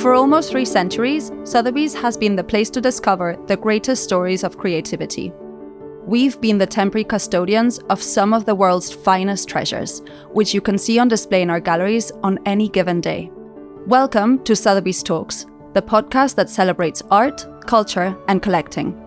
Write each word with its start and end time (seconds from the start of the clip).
For 0.00 0.14
almost 0.14 0.50
three 0.50 0.64
centuries, 0.64 1.30
Sotheby's 1.44 1.92
has 1.92 2.16
been 2.16 2.34
the 2.34 2.42
place 2.42 2.70
to 2.70 2.80
discover 2.80 3.36
the 3.48 3.56
greatest 3.58 4.02
stories 4.02 4.44
of 4.44 4.56
creativity. 4.56 5.30
We've 6.06 6.40
been 6.40 6.56
the 6.56 6.66
temporary 6.66 7.04
custodians 7.04 7.80
of 7.90 8.02
some 8.02 8.32
of 8.32 8.46
the 8.46 8.54
world's 8.54 8.90
finest 8.90 9.46
treasures, 9.46 10.00
which 10.32 10.54
you 10.54 10.62
can 10.62 10.78
see 10.78 10.98
on 10.98 11.08
display 11.08 11.42
in 11.42 11.50
our 11.50 11.60
galleries 11.60 12.12
on 12.22 12.38
any 12.46 12.70
given 12.70 13.02
day. 13.02 13.30
Welcome 13.86 14.42
to 14.44 14.56
Sotheby's 14.56 15.02
Talks, 15.02 15.44
the 15.74 15.82
podcast 15.82 16.34
that 16.36 16.48
celebrates 16.48 17.02
art, 17.10 17.46
culture, 17.66 18.16
and 18.26 18.40
collecting. 18.40 18.98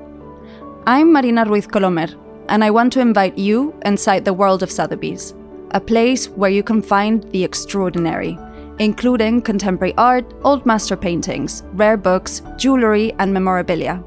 I'm 0.85 1.11
Marina 1.11 1.45
Ruiz 1.45 1.65
Colomer, 1.65 2.13
and 2.49 2.63
I 2.63 2.69
want 2.69 2.93
to 2.93 2.99
invite 2.99 3.35
you 3.35 3.73
inside 3.83 4.25
the 4.25 4.33
world 4.33 4.61
of 4.61 4.69
Sotheby's, 4.69 5.33
a 5.71 5.81
place 5.81 6.29
where 6.29 6.51
you 6.51 6.61
can 6.61 6.83
find 6.83 7.23
the 7.31 7.43
extraordinary, 7.43 8.37
including 8.79 9.41
contemporary 9.41 9.93
art, 9.97 10.25
old 10.43 10.65
master 10.65 10.95
paintings, 10.95 11.63
rare 11.73 11.97
books, 11.97 12.41
jewellery, 12.57 13.13
and 13.19 13.33
memorabilia. 13.33 14.03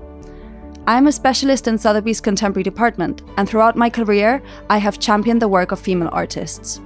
I'm 0.88 1.08
a 1.08 1.12
specialist 1.12 1.66
in 1.66 1.78
Sotheby's 1.78 2.20
contemporary 2.20 2.62
department, 2.62 3.22
and 3.36 3.48
throughout 3.48 3.76
my 3.76 3.90
career, 3.90 4.42
I 4.70 4.78
have 4.78 5.00
championed 5.00 5.42
the 5.42 5.48
work 5.48 5.72
of 5.72 5.80
female 5.80 6.10
artists. 6.12 6.80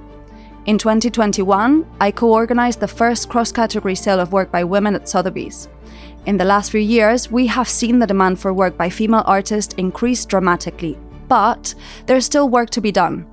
In 0.65 0.77
2021, 0.77 1.87
I 1.99 2.11
co 2.11 2.31
organized 2.31 2.79
the 2.79 2.87
first 2.87 3.29
cross 3.29 3.51
category 3.51 3.95
sale 3.95 4.19
of 4.19 4.31
work 4.31 4.51
by 4.51 4.63
women 4.63 4.95
at 4.95 5.09
Sotheby's. 5.09 5.69
In 6.27 6.37
the 6.37 6.45
last 6.45 6.71
few 6.71 6.81
years, 6.81 7.31
we 7.31 7.47
have 7.47 7.67
seen 7.67 7.97
the 7.97 8.05
demand 8.05 8.39
for 8.39 8.53
work 8.53 8.77
by 8.77 8.89
female 8.89 9.23
artists 9.25 9.73
increase 9.75 10.23
dramatically, 10.25 10.97
but 11.27 11.73
there's 12.05 12.25
still 12.25 12.47
work 12.47 12.69
to 12.71 12.81
be 12.81 12.91
done. 12.91 13.25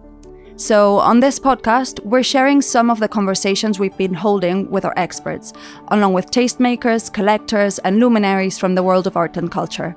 So, 0.59 0.99
on 0.99 1.21
this 1.21 1.39
podcast, 1.39 2.05
we're 2.05 2.25
sharing 2.25 2.61
some 2.63 2.91
of 2.91 2.99
the 2.99 3.07
conversations 3.07 3.79
we've 3.79 3.97
been 3.97 4.13
holding 4.13 4.69
with 4.73 4.85
our 4.85 4.93
experts, 4.97 5.53
along 5.93 6.15
with 6.15 6.33
tastemakers, 6.33 7.13
collectors, 7.13 7.79
and 7.79 8.01
luminaries 8.01 8.59
from 8.59 8.75
the 8.75 8.83
world 8.83 9.07
of 9.07 9.17
art 9.17 9.37
and 9.37 9.53
culture. 9.53 9.95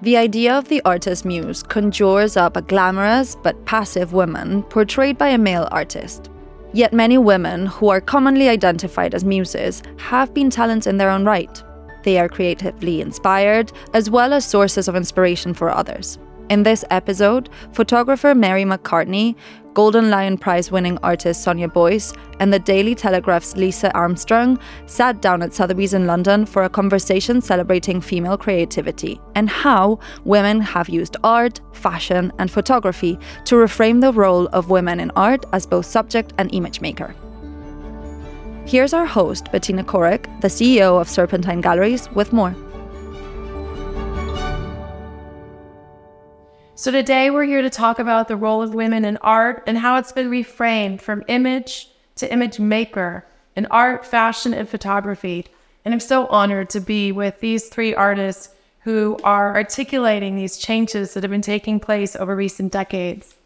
The 0.00 0.16
idea 0.16 0.56
of 0.56 0.68
the 0.68 0.80
artist 0.86 1.26
muse 1.26 1.62
conjures 1.62 2.38
up 2.38 2.56
a 2.56 2.62
glamorous 2.62 3.36
but 3.36 3.66
passive 3.66 4.14
woman 4.14 4.62
portrayed 4.62 5.18
by 5.18 5.28
a 5.28 5.36
male 5.36 5.68
artist. 5.70 6.30
Yet 6.72 6.94
many 6.94 7.18
women 7.18 7.66
who 7.66 7.90
are 7.90 8.00
commonly 8.00 8.48
identified 8.48 9.14
as 9.14 9.24
muses 9.24 9.82
have 9.98 10.32
been 10.32 10.48
talents 10.48 10.86
in 10.86 10.96
their 10.96 11.10
own 11.10 11.26
right. 11.26 11.62
They 12.02 12.18
are 12.18 12.30
creatively 12.30 13.02
inspired, 13.02 13.72
as 13.92 14.08
well 14.08 14.32
as 14.32 14.46
sources 14.46 14.88
of 14.88 14.96
inspiration 14.96 15.52
for 15.52 15.70
others. 15.70 16.18
In 16.48 16.62
this 16.62 16.84
episode, 16.90 17.48
photographer 17.72 18.32
Mary 18.32 18.64
McCartney 18.64 19.34
Golden 19.74 20.10
Lion 20.10 20.38
Prize 20.38 20.70
winning 20.70 20.96
artist 21.02 21.42
Sonia 21.42 21.66
Boyce 21.66 22.12
and 22.38 22.52
the 22.52 22.58
Daily 22.60 22.94
Telegraph's 22.94 23.56
Lisa 23.56 23.92
Armstrong 23.94 24.58
sat 24.86 25.20
down 25.20 25.42
at 25.42 25.52
Sotheby's 25.52 25.92
in 25.92 26.06
London 26.06 26.46
for 26.46 26.62
a 26.62 26.68
conversation 26.68 27.40
celebrating 27.40 28.00
female 28.00 28.38
creativity 28.38 29.20
and 29.34 29.50
how 29.50 29.98
women 30.24 30.60
have 30.60 30.88
used 30.88 31.16
art, 31.24 31.60
fashion, 31.72 32.32
and 32.38 32.48
photography 32.48 33.18
to 33.44 33.56
reframe 33.56 34.00
the 34.00 34.12
role 34.12 34.46
of 34.48 34.70
women 34.70 35.00
in 35.00 35.10
art 35.16 35.44
as 35.52 35.66
both 35.66 35.84
subject 35.84 36.32
and 36.38 36.54
image 36.54 36.80
maker. 36.80 37.12
Here's 38.66 38.94
our 38.94 39.06
host, 39.06 39.50
Bettina 39.50 39.82
Korek, 39.82 40.40
the 40.40 40.48
CEO 40.48 41.00
of 41.00 41.08
Serpentine 41.08 41.60
Galleries, 41.60 42.08
with 42.12 42.32
more. 42.32 42.54
So, 46.78 46.90
today 46.90 47.30
we're 47.30 47.44
here 47.44 47.62
to 47.62 47.70
talk 47.70 47.98
about 47.98 48.28
the 48.28 48.36
role 48.36 48.60
of 48.60 48.74
women 48.74 49.06
in 49.06 49.16
art 49.22 49.62
and 49.66 49.78
how 49.78 49.96
it's 49.96 50.12
been 50.12 50.28
reframed 50.28 51.00
from 51.00 51.24
image 51.26 51.88
to 52.16 52.30
image 52.30 52.60
maker 52.60 53.24
in 53.56 53.64
art, 53.70 54.04
fashion, 54.04 54.52
and 54.52 54.68
photography. 54.68 55.46
And 55.86 55.94
I'm 55.94 56.00
so 56.00 56.26
honored 56.26 56.68
to 56.70 56.80
be 56.80 57.12
with 57.12 57.40
these 57.40 57.70
three 57.70 57.94
artists 57.94 58.50
who 58.80 59.18
are 59.24 59.54
articulating 59.54 60.36
these 60.36 60.58
changes 60.58 61.14
that 61.14 61.22
have 61.22 61.30
been 61.30 61.40
taking 61.40 61.80
place 61.80 62.14
over 62.14 62.36
recent 62.36 62.72
decades. 62.72 63.36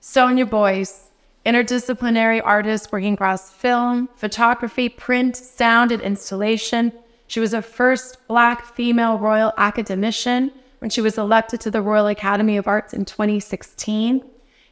Sonia 0.00 0.44
Boyce, 0.44 1.06
interdisciplinary 1.46 2.42
artist 2.44 2.90
working 2.90 3.14
across 3.14 3.48
film, 3.48 4.08
photography, 4.16 4.88
print, 4.88 5.36
sound, 5.36 5.92
and 5.92 6.02
installation. 6.02 6.90
She 7.28 7.38
was 7.38 7.54
a 7.54 7.62
first 7.62 8.26
Black 8.26 8.66
female 8.66 9.20
royal 9.20 9.52
academician 9.56 10.50
when 10.82 10.90
she 10.90 11.00
was 11.00 11.16
elected 11.16 11.60
to 11.60 11.70
the 11.70 11.80
Royal 11.80 12.08
Academy 12.08 12.56
of 12.56 12.66
Arts 12.66 12.92
in 12.92 13.04
2016. 13.04 14.20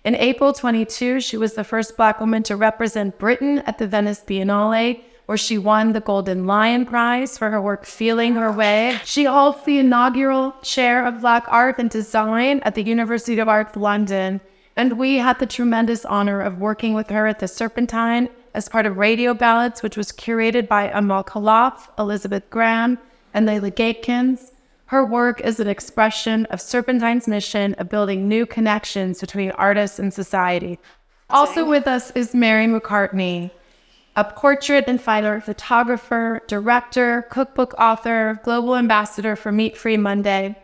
In 0.03 0.15
April 0.16 0.53
22, 0.53 1.21
she 1.21 1.37
was 1.37 1.54
the 1.54 1.62
first 1.62 1.97
Black 1.97 2.19
woman 2.19 2.43
to 2.43 2.56
represent 2.56 3.16
Britain 3.16 3.60
at 3.60 3.78
the 3.78 3.87
Venice 3.87 4.25
Biennale, 4.26 5.03
where 5.26 5.38
she 5.38 5.56
won 5.56 5.93
the 5.93 6.00
Golden 6.00 6.48
Lion 6.48 6.84
Prize 6.84 7.38
for 7.38 7.48
her 7.50 7.62
work 7.62 7.84
Feeling 7.84 8.34
Her 8.34 8.50
Way. 8.50 8.98
She 9.04 9.22
holds 9.22 9.62
the 9.62 9.78
inaugural 9.78 10.53
chair 10.62 11.06
of 11.06 11.21
Black 11.21 11.44
Art 11.47 11.78
and 11.78 11.88
Design 11.88 12.59
at 12.65 12.75
the 12.75 12.82
University 12.82 13.38
of 13.38 13.48
Arts 13.48 13.77
London. 13.77 14.41
And 14.75 14.98
we 14.98 15.19
had 15.19 15.38
the 15.38 15.47
tremendous 15.47 16.04
honor 16.04 16.41
of 16.41 16.59
working 16.59 16.92
with 16.92 17.09
her 17.10 17.28
at 17.28 17.38
the 17.38 17.47
Serpentine 17.47 18.28
as 18.53 18.69
part 18.69 18.84
of 18.84 18.97
Radio 18.97 19.32
Ballads, 19.32 19.81
which 19.81 19.97
was 19.97 20.10
curated 20.10 20.66
by 20.66 20.91
Amal 20.91 21.22
Khalaf, 21.22 21.88
Elizabeth 22.00 22.50
Graham, 22.50 22.98
and 23.32 23.47
Leila 23.47 23.71
Gatkins. 23.71 24.50
Her 24.91 25.05
work 25.05 25.41
is 25.43 25.61
an 25.61 25.69
expression 25.69 26.47
of 26.47 26.61
Serpentine's 26.61 27.28
mission 27.28 27.75
of 27.75 27.89
building 27.89 28.27
new 28.27 28.45
connections 28.45 29.21
between 29.21 29.53
artists 29.53 30.01
and 30.01 30.12
society. 30.12 30.81
Also 31.31 31.65
with 31.65 31.87
us 31.87 32.11
is 32.17 32.34
Mary 32.34 32.67
McCartney, 32.67 33.53
a 34.17 34.25
portrait 34.25 34.87
and 34.89 35.01
fine 35.01 35.25
art 35.25 35.45
photographer, 35.45 36.41
director, 36.49 37.23
cookbook 37.31 37.73
author, 37.78 38.41
global 38.43 38.75
ambassador 38.75 39.37
for 39.37 39.53
Meat 39.53 39.77
Free 39.77 39.97
Monday. 39.97 40.56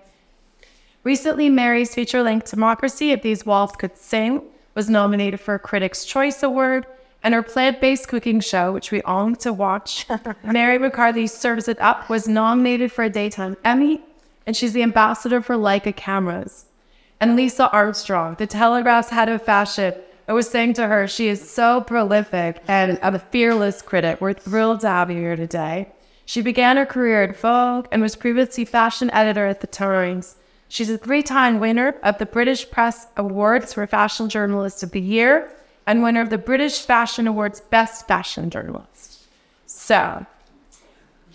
Recently, 1.04 1.48
Mary's 1.48 1.94
feature 1.94 2.24
length 2.24 2.50
Democracy 2.50 3.12
If 3.12 3.22
These 3.22 3.46
Walls 3.46 3.76
Could 3.76 3.96
Sing 3.96 4.42
was 4.74 4.90
nominated 4.90 5.38
for 5.38 5.54
a 5.54 5.60
Critics' 5.60 6.04
Choice 6.04 6.42
Award, 6.42 6.84
and 7.22 7.32
her 7.32 7.44
plant 7.44 7.80
based 7.80 8.08
cooking 8.08 8.40
show, 8.40 8.72
which 8.72 8.90
we 8.90 9.02
all 9.02 9.28
need 9.28 9.38
to 9.38 9.52
watch, 9.52 10.04
Mary 10.42 10.78
McCartney 10.78 11.30
Serves 11.30 11.68
It 11.68 11.80
Up, 11.80 12.10
was 12.10 12.26
nominated 12.26 12.90
for 12.90 13.04
a 13.04 13.08
Daytime 13.08 13.56
Emmy 13.64 14.02
and 14.46 14.56
she's 14.56 14.72
the 14.72 14.82
ambassador 14.82 15.42
for 15.42 15.56
Leica 15.56 15.94
cameras. 15.94 16.66
And 17.20 17.34
Lisa 17.34 17.70
Armstrong, 17.70 18.36
the 18.38 18.46
Telegraph's 18.46 19.10
head 19.10 19.28
of 19.28 19.42
fashion, 19.42 19.94
I 20.28 20.32
was 20.32 20.48
saying 20.48 20.74
to 20.74 20.86
her, 20.86 21.06
she 21.06 21.28
is 21.28 21.50
so 21.50 21.80
prolific 21.80 22.62
and 22.68 22.98
a 23.02 23.18
fearless 23.18 23.80
critic. 23.80 24.20
We're 24.20 24.32
thrilled 24.32 24.80
to 24.80 24.88
have 24.88 25.10
you 25.10 25.18
here 25.18 25.36
today. 25.36 25.92
She 26.24 26.42
began 26.42 26.76
her 26.76 26.86
career 26.86 27.22
at 27.22 27.36
Vogue 27.36 27.86
and 27.92 28.02
was 28.02 28.16
previously 28.16 28.64
fashion 28.64 29.10
editor 29.12 29.46
at 29.46 29.60
The 29.60 29.68
Times. 29.68 30.36
She's 30.68 30.90
a 30.90 30.98
three 30.98 31.22
time 31.22 31.60
winner 31.60 31.94
of 32.02 32.18
the 32.18 32.26
British 32.26 32.68
Press 32.70 33.06
Awards 33.16 33.72
for 33.72 33.86
Fashion 33.86 34.28
Journalist 34.28 34.82
of 34.82 34.90
the 34.90 35.00
Year 35.00 35.52
and 35.86 36.02
winner 36.02 36.20
of 36.20 36.30
the 36.30 36.38
British 36.38 36.82
Fashion 36.82 37.28
Awards 37.28 37.60
Best 37.60 38.08
Fashion 38.08 38.50
Journalist. 38.50 39.26
So, 39.66 40.26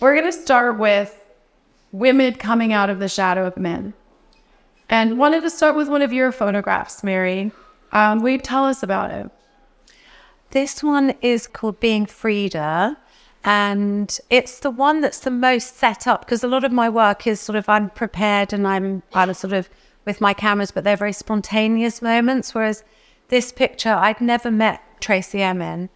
we're 0.01 0.15
going 0.15 0.29
to 0.29 0.37
start 0.37 0.77
with 0.77 1.17
women 1.91 2.35
coming 2.35 2.73
out 2.73 2.89
of 2.89 2.99
the 2.99 3.09
shadow 3.09 3.45
of 3.45 3.57
men. 3.57 3.93
And 4.89 5.17
wanted 5.17 5.41
to 5.41 5.49
start 5.49 5.75
with 5.75 5.87
one 5.87 6.01
of 6.01 6.11
your 6.11 6.31
photographs, 6.31 7.03
Mary. 7.03 7.51
Um, 7.91 8.21
will 8.21 8.31
you 8.31 8.37
tell 8.37 8.65
us 8.65 8.83
about 8.83 9.11
it? 9.11 9.29
This 10.51 10.83
one 10.83 11.13
is 11.21 11.47
called 11.47 11.79
Being 11.79 12.05
Frida. 12.05 12.97
And 13.43 14.19
it's 14.29 14.59
the 14.59 14.69
one 14.69 15.01
that's 15.01 15.19
the 15.19 15.31
most 15.31 15.77
set 15.77 16.05
up 16.05 16.25
because 16.25 16.43
a 16.43 16.47
lot 16.47 16.63
of 16.63 16.71
my 16.71 16.89
work 16.89 17.25
is 17.25 17.39
sort 17.39 17.55
of 17.55 17.67
I'm 17.67 17.89
prepared 17.89 18.53
and 18.53 18.67
I'm 18.67 19.01
I'm 19.13 19.33
sort 19.33 19.53
of 19.53 19.67
with 20.05 20.21
my 20.21 20.33
cameras, 20.33 20.71
but 20.71 20.83
they're 20.83 20.97
very 20.97 21.13
spontaneous 21.13 22.01
moments. 22.01 22.53
Whereas 22.53 22.83
this 23.29 23.51
picture, 23.51 23.93
I'd 23.93 24.21
never 24.21 24.51
met 24.51 24.81
Tracey 24.99 25.41
Emin. 25.41 25.89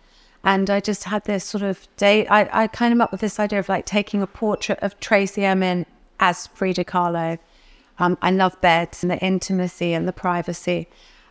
And 0.45 0.69
I 0.69 0.79
just 0.79 1.05
had 1.05 1.25
this 1.25 1.43
sort 1.43 1.63
of 1.63 1.87
day. 1.97 2.27
I, 2.27 2.65
I 2.65 2.67
of 2.67 3.01
up 3.01 3.11
with 3.11 3.19
this 3.19 3.39
idea 3.39 3.57
of 3.57 3.67
like 3.67 3.85
taking 3.87 4.21
a 4.21 4.27
portrait 4.27 4.77
of 4.83 4.97
Tracey 4.99 5.43
Emin 5.43 5.87
as 6.19 6.45
Frida 6.47 6.85
Kahlo. 6.85 7.39
Um, 7.97 8.15
I 8.21 8.29
love 8.29 8.59
beds 8.61 9.03
and 9.03 9.09
the 9.09 9.17
intimacy 9.17 9.93
and 9.93 10.07
the 10.07 10.13
privacy. 10.13 10.87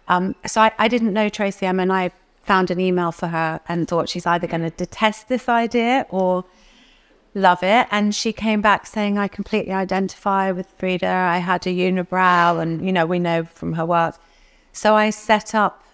Um, 0.09 0.35
so 0.45 0.61
I, 0.61 0.73
I, 0.79 0.89
didn't 0.89 1.13
know 1.13 1.29
Tracey 1.29 1.65
Emin. 1.65 1.93
I 1.93 2.11
found 2.43 2.71
an 2.71 2.81
email 2.81 3.13
for 3.13 3.29
her 3.29 3.61
and 3.69 3.87
thought 3.87 4.09
she's 4.09 4.27
either 4.27 4.47
going 4.47 4.63
to 4.63 4.71
detest 4.71 5.29
this 5.29 5.49
idea 5.49 6.07
or 6.11 6.45
love 7.35 7.63
it. 7.63 7.87
And 7.93 8.15
she 8.15 8.33
came 8.33 8.61
back 8.61 8.85
saying, 8.85 9.17
I 9.17 9.29
completely 9.29 9.73
identify 9.73 10.51
with 10.51 10.67
Frida. 10.79 11.07
I 11.07 11.39
had 11.39 11.67
a 11.67 11.71
unibrow, 11.71 12.61
and, 12.61 12.85
you 12.85 12.93
know, 12.93 13.07
we 13.07 13.19
know 13.19 13.45
from 13.45 13.75
her 13.75 13.87
work. 13.87 14.17
So 14.73 14.97
I 14.97 15.11
set 15.11 15.55
up 15.55 15.85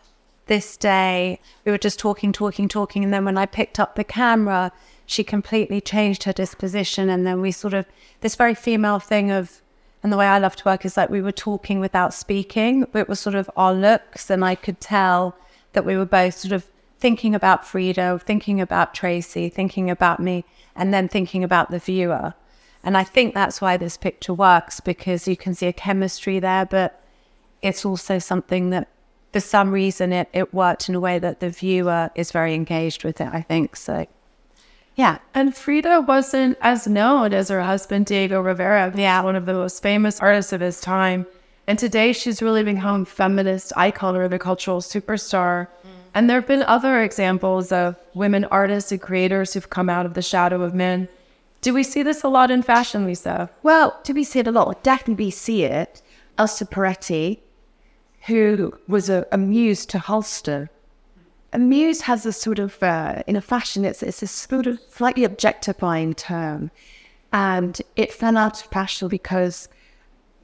this 0.51 0.77
day, 0.77 1.39
we 1.65 1.71
were 1.71 1.79
just 1.79 2.01
talking, 2.01 2.33
talking, 2.33 2.67
talking. 2.69 3.05
And 3.05 3.15
then 3.15 3.25
when 3.25 3.39
I 3.39 3.47
picked 3.47 3.79
up 3.79 3.95
the 3.95 4.03
camera, 4.03 4.73
she 5.07 5.23
completely 5.23 5.81
changed 5.81 6.25
her 6.25 6.33
disposition. 6.33 7.09
And 7.09 7.25
then 7.25 7.41
we 7.41 7.53
sort 7.53 7.73
of, 7.73 7.87
this 8.21 8.35
very 8.35 8.57
female 8.57 8.99
thing 8.99 9.31
of, 9.31 9.63
and 10.03 10.13
the 10.13 10.17
way 10.17 10.27
I 10.27 10.41
love 10.41 10.57
to 10.57 10.65
work 10.65 10.85
is 10.85 10.97
like 10.97 11.09
we 11.09 11.23
were 11.23 11.31
talking 11.31 11.79
without 11.79 12.13
speaking. 12.13 12.85
It 12.95 13.09
was 13.09 13.21
sort 13.21 13.37
of 13.37 13.49
our 13.57 13.73
looks, 13.73 14.29
and 14.29 14.45
I 14.45 14.57
could 14.57 14.81
tell 14.81 15.37
that 15.73 15.85
we 15.85 15.97
were 15.97 16.05
both 16.05 16.35
sort 16.35 16.53
of 16.53 16.67
thinking 16.99 17.33
about 17.33 17.65
Frida, 17.65 18.21
thinking 18.25 18.61
about 18.61 18.93
Tracey, 18.93 19.51
thinking 19.51 19.89
about 19.89 20.19
me, 20.19 20.45
and 20.75 20.93
then 20.93 21.07
thinking 21.07 21.45
about 21.45 21.71
the 21.71 21.79
viewer. 21.79 22.35
And 22.83 22.97
I 22.97 23.05
think 23.05 23.35
that's 23.35 23.61
why 23.61 23.77
this 23.77 23.97
picture 23.97 24.35
works 24.35 24.81
because 24.81 25.29
you 25.29 25.37
can 25.37 25.55
see 25.55 25.69
a 25.69 25.73
chemistry 25.73 26.41
there, 26.41 26.67
but 26.67 27.01
it's 27.63 27.85
also 27.85 28.19
something 28.19 28.71
that 28.71 28.89
for 29.33 29.41
some 29.41 29.71
reason 29.71 30.13
it, 30.13 30.29
it 30.33 30.53
worked 30.53 30.89
in 30.89 30.95
a 30.95 31.01
way 31.01 31.19
that 31.19 31.41
the 31.41 31.51
viewer 31.51 32.11
is 32.15 32.33
very 32.33 32.55
engaged 32.55 33.05
with 33.05 33.21
it, 33.21 33.29
I 33.33 33.43
think. 33.43 33.77
So 33.77 34.07
yeah. 34.97 35.19
And 35.35 35.55
Frida 35.55 36.03
wasn't 36.03 36.59
as 36.61 36.87
known 36.87 37.33
as 37.33 37.49
her 37.49 37.63
husband 37.63 38.07
Diego 38.07 38.41
Rivera. 38.41 38.93
Yeah. 38.95 39.23
One 39.23 39.37
of 39.37 39.47
the 39.47 39.55
most 39.55 39.83
famous 39.83 40.21
artists 40.21 40.53
of 40.53 40.61
his 40.61 40.81
time. 40.81 41.27
And 41.67 41.79
today 41.79 42.13
she's 42.13 42.43
really 42.43 42.65
become 42.65 43.05
feminist 43.05 43.73
icon 43.77 44.17
or 44.17 44.29
the 44.29 44.39
cultural 44.39 44.81
superstar. 44.81 45.69
Mm. 45.69 45.89
And 46.15 46.29
there 46.29 46.41
have 46.41 46.49
been 46.49 46.65
other 46.65 47.03
examples 47.03 47.71
of 47.71 47.97
women 48.15 48.45
artists 48.47 48.91
and 48.91 49.01
creators 49.01 49.55
who've 49.55 49.71
come 49.71 49.89
out 49.89 50.05
of 50.05 50.15
the 50.15 50.23
shadow 50.23 50.63
of 50.63 50.75
men. 50.75 51.09
Do 51.61 51.73
we 51.73 51.83
see 51.83 52.03
this 52.03 52.25
a 52.25 52.29
lot 52.29 52.51
in 52.51 52.63
fashion, 52.63 53.07
Lisa? 53.07 53.49
Well, 53.63 53.99
do 54.03 54.15
we 54.15 54.25
see 54.25 54.41
it 54.41 54.49
a 54.49 54.53
lot? 54.53 54.83
Definitely 54.83 55.31
see 55.31 55.65
it. 55.65 56.03
Elsa 56.39 56.65
Peretti, 56.65 57.39
who 58.27 58.73
was 58.89 59.09
a, 59.09 59.27
a 59.33 59.39
muse 59.39 59.87
to 59.87 59.99
Halston. 59.99 60.69
A 61.53 61.59
muse 61.59 62.03
has 62.03 62.27
a 62.27 62.33
sort 62.33 62.59
of, 62.59 62.81
uh, 62.83 63.23
in 63.27 63.37
a 63.37 63.41
fashion, 63.41 63.85
it's, 63.85 64.03
it's 64.03 64.23
a 64.23 64.27
sort 64.27 64.67
of 64.67 64.79
slightly 64.91 65.25
objectifying 65.25 66.15
term. 66.15 66.71
And 67.33 67.81
it 67.97 68.13
fell 68.13 68.37
out 68.37 68.63
of 68.63 68.71
fashion 68.71 69.09
because 69.09 69.69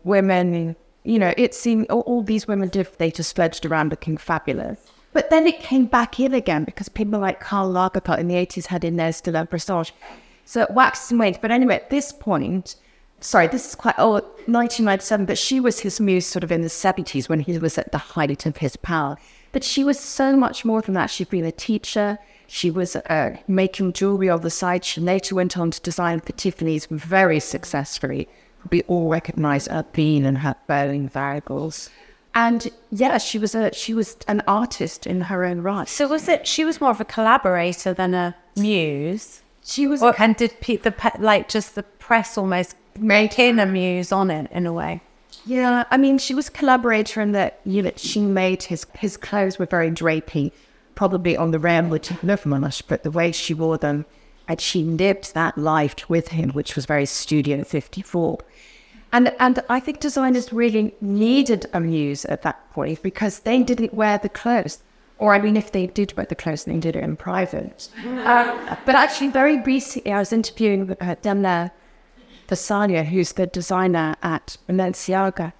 women, 0.04 0.74
you 1.04 1.18
know, 1.18 1.32
it 1.36 1.54
seemed 1.54 1.86
all, 1.90 2.00
all 2.00 2.22
these 2.22 2.48
women 2.48 2.68
did, 2.68 2.88
they 2.98 3.10
just 3.10 3.36
fledged 3.36 3.66
around 3.66 3.90
looking 3.90 4.16
fabulous. 4.16 4.80
But 5.12 5.30
then 5.30 5.46
it 5.46 5.60
came 5.60 5.86
back 5.86 6.20
in 6.20 6.34
again 6.34 6.64
because 6.64 6.88
people 6.88 7.20
like 7.20 7.40
Karl 7.40 7.72
Lagerfeld 7.72 8.18
in 8.18 8.28
the 8.28 8.34
80s 8.34 8.66
had 8.66 8.84
in 8.84 8.96
there 8.96 9.12
still 9.12 9.36
a 9.36 9.46
Prestige. 9.46 9.90
So 10.44 10.62
it 10.62 10.70
waxed 10.70 11.10
and 11.10 11.20
waned. 11.20 11.38
But 11.40 11.50
anyway, 11.50 11.76
at 11.76 11.90
this 11.90 12.12
point, 12.12 12.76
sorry, 13.20 13.46
this 13.48 13.68
is 13.68 13.74
quite 13.74 13.98
old, 13.98 14.22
1997, 14.46 15.26
but 15.26 15.38
she 15.38 15.60
was 15.60 15.80
his 15.80 16.00
muse 16.00 16.26
sort 16.26 16.44
of 16.44 16.52
in 16.52 16.62
the 16.62 16.68
70s 16.68 17.28
when 17.28 17.40
he 17.40 17.58
was 17.58 17.78
at 17.78 17.92
the 17.92 17.98
height 17.98 18.46
of 18.46 18.58
his 18.58 18.76
power. 18.76 19.16
But 19.52 19.64
she 19.64 19.84
was 19.84 19.98
so 19.98 20.36
much 20.36 20.64
more 20.64 20.82
than 20.82 20.94
that. 20.94 21.10
She'd 21.10 21.30
been 21.30 21.44
a 21.44 21.52
teacher. 21.52 22.18
She 22.46 22.70
was 22.70 22.94
uh, 22.94 23.36
making 23.48 23.94
jewelry 23.94 24.28
on 24.28 24.42
the 24.42 24.50
side. 24.50 24.84
She 24.84 25.00
later 25.00 25.34
went 25.34 25.56
on 25.56 25.70
to 25.70 25.80
design 25.80 26.20
for 26.20 26.32
Tiffany's 26.32 26.86
very 26.86 27.40
successfully. 27.40 28.28
We 28.70 28.82
all 28.82 29.08
recognize 29.08 29.66
her 29.66 29.84
being 29.92 30.26
and 30.26 30.38
her 30.38 30.56
bowing 30.66 31.08
variables. 31.08 31.90
And 32.34 32.68
yeah, 32.90 33.16
she 33.16 33.38
was 33.38 33.54
a 33.54 33.72
she 33.72 33.94
was 33.94 34.18
an 34.28 34.42
artist 34.46 35.06
in 35.06 35.22
her 35.22 35.44
own 35.44 35.62
right. 35.62 35.88
So 35.88 36.06
was 36.06 36.28
it? 36.28 36.46
She 36.46 36.64
was 36.66 36.80
more 36.80 36.90
of 36.90 37.00
a 37.00 37.04
collaborator 37.04 37.94
than 37.94 38.12
a 38.12 38.36
muse. 38.56 39.40
She 39.64 39.86
was 39.86 40.02
Or, 40.02 40.14
and 40.18 40.36
did 40.36 40.60
pe- 40.60 40.76
the 40.76 40.92
pe- 40.92 41.18
like 41.18 41.48
just 41.48 41.74
the 41.76 41.82
press 41.82 42.36
almost 42.36 42.76
make 42.98 43.38
in 43.38 43.58
a 43.58 43.66
muse 43.66 44.12
on 44.12 44.30
it 44.30 44.50
in 44.50 44.66
a 44.66 44.72
way? 44.72 45.00
Yeah, 45.44 45.84
I 45.90 45.96
mean, 45.96 46.18
she 46.18 46.34
was 46.34 46.48
a 46.48 46.52
collaborator 46.52 47.20
in 47.20 47.32
that 47.32 47.60
you 47.64 47.82
know 47.82 47.92
she 47.96 48.20
made 48.20 48.64
his 48.64 48.84
his 48.98 49.16
clothes 49.16 49.58
were 49.58 49.66
very 49.66 49.90
drapey, 49.90 50.50
probably 50.94 51.36
on 51.36 51.52
the 51.52 51.58
realm 51.60 51.88
which 51.88 52.08
Lovemanus, 52.08 52.82
but 52.86 53.04
the 53.04 53.12
way 53.12 53.30
she 53.30 53.54
wore 53.54 53.78
them, 53.78 54.06
and 54.48 54.60
she 54.60 54.82
lived 54.82 55.34
that 55.34 55.56
life 55.56 56.08
with 56.10 56.28
him, 56.28 56.50
which 56.50 56.74
was 56.74 56.84
very 56.86 57.06
Studio 57.06 57.62
Fifty 57.62 58.02
Four, 58.02 58.38
and 59.12 59.32
and 59.38 59.62
I 59.68 59.78
think 59.78 60.00
designers 60.00 60.52
really 60.52 60.94
needed 61.00 61.66
a 61.72 61.80
muse 61.80 62.24
at 62.24 62.42
that 62.42 62.72
point 62.72 63.02
because 63.02 63.40
they 63.40 63.62
didn't 63.62 63.94
wear 63.94 64.18
the 64.18 64.28
clothes. 64.28 64.82
Or 65.18 65.32
I 65.32 65.40
mean, 65.40 65.56
if 65.56 65.72
they 65.72 65.86
did 65.86 66.14
wear 66.16 66.26
the 66.26 66.34
clothes, 66.34 66.64
they 66.64 66.76
did 66.76 66.96
it 66.96 67.04
in 67.04 67.16
private. 67.16 67.88
Uh, 68.04 68.76
but 68.84 68.96
actually, 68.96 69.28
very 69.28 69.60
recently, 69.60 70.12
I 70.12 70.18
was 70.18 70.32
interviewing 70.32 70.90
uh, 70.90 71.14
Demna 71.22 71.70
Gvasalia, 72.46 73.04
who's 73.04 73.32
the 73.32 73.46
designer 73.46 74.16
at 74.22 74.56
Balenciaga. 74.68 75.52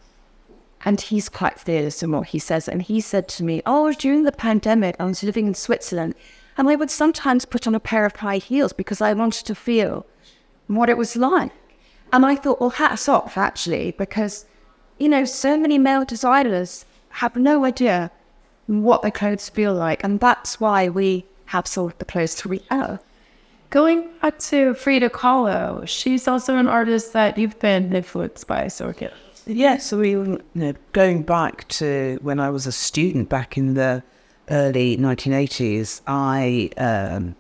And 0.85 1.01
he's 1.01 1.29
quite 1.29 1.59
fearless 1.59 2.03
in 2.03 2.13
what 2.13 2.29
he 2.29 2.39
says. 2.39 2.69
And 2.69 2.83
he 2.83 3.01
said 3.01 3.29
to 3.31 3.45
me, 3.45 3.63
Oh, 3.67 3.93
during 3.93 4.23
the 4.23 4.33
pandemic, 4.33 4.97
I 4.99 5.05
was 5.05 5.23
living 5.23 5.47
in 5.47 5.55
Switzerland. 5.55 6.15
And 6.57 6.69
I 6.69 6.77
would 6.77 6.91
sometimes 6.91 7.45
put 7.45 7.67
on 7.67 7.75
a 7.75 7.81
pair 7.81 8.07
of 8.07 8.17
high 8.17 8.39
heels 8.39 8.73
because 8.73 9.01
I 9.01 9.13
wanted 9.13 9.47
to 9.47 9.55
feel 9.55 10.07
what 10.69 10.89
it 10.89 10.97
was 10.97 11.17
like. 11.17 11.53
And 12.13 12.25
I 12.25 12.37
thought, 12.37 12.61
well, 12.61 12.71
hats 12.71 13.09
off, 13.09 13.37
actually, 13.37 13.93
because, 13.93 14.47
you 14.99 15.09
know, 15.09 15.25
so 15.25 15.59
many 15.59 15.77
male 15.77 16.05
designers 16.05 16.85
have 17.11 17.37
no 17.37 17.65
idea 17.65 18.11
what 18.67 19.03
their 19.03 19.11
clothes 19.11 19.49
feel 19.49 19.75
like. 19.75 20.03
And 20.05 20.21
that's 20.21 20.61
why 20.61 20.89
we 20.89 21.27
have 21.47 21.67
of 21.77 21.99
the 21.99 22.05
clothes 22.05 22.37
that 22.37 22.47
we 22.49 22.63
have. 22.71 23.03
Going 23.71 24.09
back 24.23 24.39
to 24.39 24.75
Frida 24.75 25.11
Kahlo, 25.11 25.87
she's 25.89 26.29
also 26.29 26.57
an 26.57 26.69
artist 26.69 27.13
that 27.15 27.37
you've 27.37 27.59
been 27.59 27.95
influenced 27.95 28.47
by, 28.47 28.69
so 28.69 28.87
okay. 28.87 29.11
Yes, 29.47 29.93
I 29.93 29.97
mean, 29.97 30.15
you 30.15 30.41
know, 30.55 30.75
going 30.93 31.23
back 31.23 31.67
to 31.69 32.19
when 32.23 32.41
I 32.41 32.51
was 32.51 32.67
a 32.67 32.73
student 32.73 33.29
back 33.29 33.57
in 33.57 33.75
the 33.75 34.03
early 34.51 34.97
1980s, 34.97 36.01
I 36.07 36.71
um, 36.77 37.35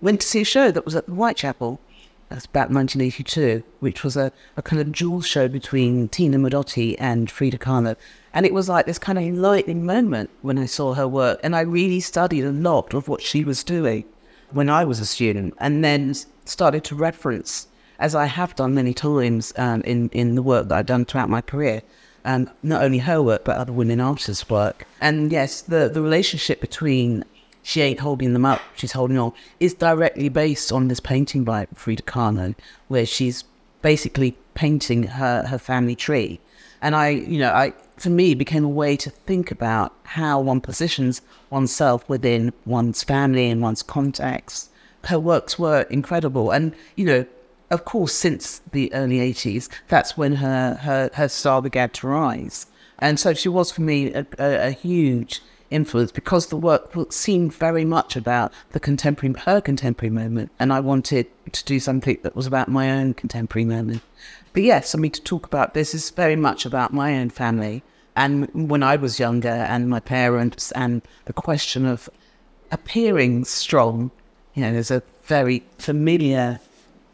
went 0.00 0.20
to 0.20 0.26
see 0.26 0.42
a 0.42 0.44
show 0.44 0.70
that 0.70 0.84
was 0.84 0.94
at 0.94 1.06
Whitechapel. 1.06 1.80
That's 2.28 2.46
about 2.46 2.70
1982, 2.70 3.62
which 3.80 4.02
was 4.02 4.16
a, 4.16 4.32
a 4.56 4.62
kind 4.62 4.80
of 4.80 4.90
jewel 4.90 5.20
show 5.20 5.48
between 5.48 6.08
Tina 6.08 6.38
Modotti 6.38 6.96
and 6.98 7.30
Frida 7.30 7.58
Kahlo. 7.58 7.96
And 8.32 8.46
it 8.46 8.54
was 8.54 8.68
like 8.68 8.86
this 8.86 8.98
kind 8.98 9.18
of 9.18 9.24
enlightening 9.24 9.84
moment 9.84 10.30
when 10.40 10.58
I 10.58 10.66
saw 10.66 10.94
her 10.94 11.06
work. 11.06 11.40
And 11.42 11.54
I 11.54 11.60
really 11.60 12.00
studied 12.00 12.44
a 12.44 12.52
lot 12.52 12.94
of 12.94 13.06
what 13.06 13.20
she 13.20 13.44
was 13.44 13.62
doing 13.62 14.04
when 14.52 14.68
I 14.68 14.84
was 14.84 15.00
a 15.00 15.06
student, 15.06 15.54
and 15.58 15.84
then 15.84 16.14
started 16.44 16.84
to 16.84 16.94
reference, 16.94 17.68
as 17.98 18.14
I 18.14 18.26
have 18.26 18.54
done 18.56 18.74
many 18.74 18.94
times 18.94 19.52
um, 19.56 19.82
in 19.82 20.08
in 20.10 20.34
the 20.34 20.42
work 20.42 20.68
that 20.68 20.78
I've 20.78 20.86
done 20.86 21.04
throughout 21.04 21.28
my 21.28 21.40
career, 21.40 21.82
um, 22.24 22.50
not 22.62 22.82
only 22.82 22.98
her 22.98 23.22
work 23.22 23.44
but 23.44 23.56
other 23.56 23.72
women 23.72 24.00
artists' 24.00 24.48
work. 24.48 24.86
And 25.00 25.32
yes, 25.32 25.62
the 25.62 25.88
the 25.88 26.02
relationship 26.02 26.60
between 26.60 27.24
she 27.62 27.80
ain't 27.80 28.00
holding 28.00 28.32
them 28.32 28.44
up, 28.44 28.60
she's 28.76 28.92
holding 28.92 29.18
on, 29.18 29.32
is 29.60 29.74
directly 29.74 30.28
based 30.28 30.72
on 30.72 30.88
this 30.88 31.00
painting 31.00 31.44
by 31.44 31.66
Frida 31.74 32.02
Kahlo, 32.02 32.54
where 32.88 33.06
she's 33.06 33.44
basically 33.82 34.36
painting 34.54 35.04
her 35.04 35.46
her 35.46 35.58
family 35.58 35.94
tree. 35.94 36.40
And 36.80 36.96
I, 36.96 37.10
you 37.10 37.38
know, 37.38 37.52
I 37.52 37.72
for 37.96 38.10
me 38.10 38.34
became 38.34 38.64
a 38.64 38.68
way 38.68 38.96
to 38.96 39.10
think 39.10 39.50
about 39.50 39.94
how 40.04 40.40
one 40.40 40.60
positions 40.60 41.22
oneself 41.50 42.08
within 42.08 42.52
one's 42.64 43.02
family 43.02 43.48
and 43.48 43.62
one's 43.62 43.82
context. 43.82 44.70
Her 45.04 45.18
works 45.18 45.58
were 45.58 45.82
incredible, 45.82 46.50
and 46.50 46.74
you 46.96 47.04
know, 47.04 47.26
of 47.70 47.84
course, 47.84 48.12
since 48.12 48.60
the 48.72 48.92
early 48.94 49.18
'80s, 49.18 49.68
that's 49.88 50.16
when 50.16 50.36
her 50.36 50.74
her 50.74 51.10
her 51.14 51.28
star 51.28 51.60
began 51.60 51.90
to 51.90 52.06
rise. 52.08 52.66
And 52.98 53.18
so 53.18 53.34
she 53.34 53.48
was 53.48 53.72
for 53.72 53.82
me 53.82 54.12
a, 54.12 54.26
a, 54.38 54.68
a 54.68 54.70
huge 54.70 55.42
influence 55.72 56.12
because 56.12 56.46
the 56.46 56.56
work 56.56 56.92
seemed 57.12 57.52
very 57.54 57.84
much 57.84 58.14
about 58.14 58.52
the 58.70 58.80
contemporary, 58.80 59.34
her 59.40 59.60
contemporary 59.60 60.10
moment, 60.10 60.52
and 60.60 60.72
I 60.72 60.80
wanted 60.80 61.26
to 61.50 61.64
do 61.64 61.80
something 61.80 62.18
that 62.22 62.36
was 62.36 62.46
about 62.46 62.68
my 62.68 62.90
own 62.90 63.14
contemporary 63.14 63.64
moment. 63.64 64.02
But 64.52 64.62
yes, 64.62 64.94
I 64.94 64.98
mean, 64.98 65.12
to 65.12 65.22
talk 65.22 65.46
about 65.46 65.74
this 65.74 65.94
is 65.94 66.10
very 66.10 66.36
much 66.36 66.66
about 66.66 66.92
my 66.92 67.18
own 67.18 67.30
family 67.30 67.82
and 68.14 68.68
when 68.70 68.82
I 68.82 68.96
was 68.96 69.18
younger, 69.18 69.48
and 69.48 69.88
my 69.88 70.00
parents, 70.00 70.70
and 70.72 71.02
the 71.24 71.32
question 71.32 71.86
of 71.86 72.10
appearing 72.70 73.44
strong. 73.44 74.10
You 74.54 74.62
know, 74.62 74.72
there's 74.72 74.90
a 74.90 75.02
very 75.24 75.62
familiar 75.78 76.60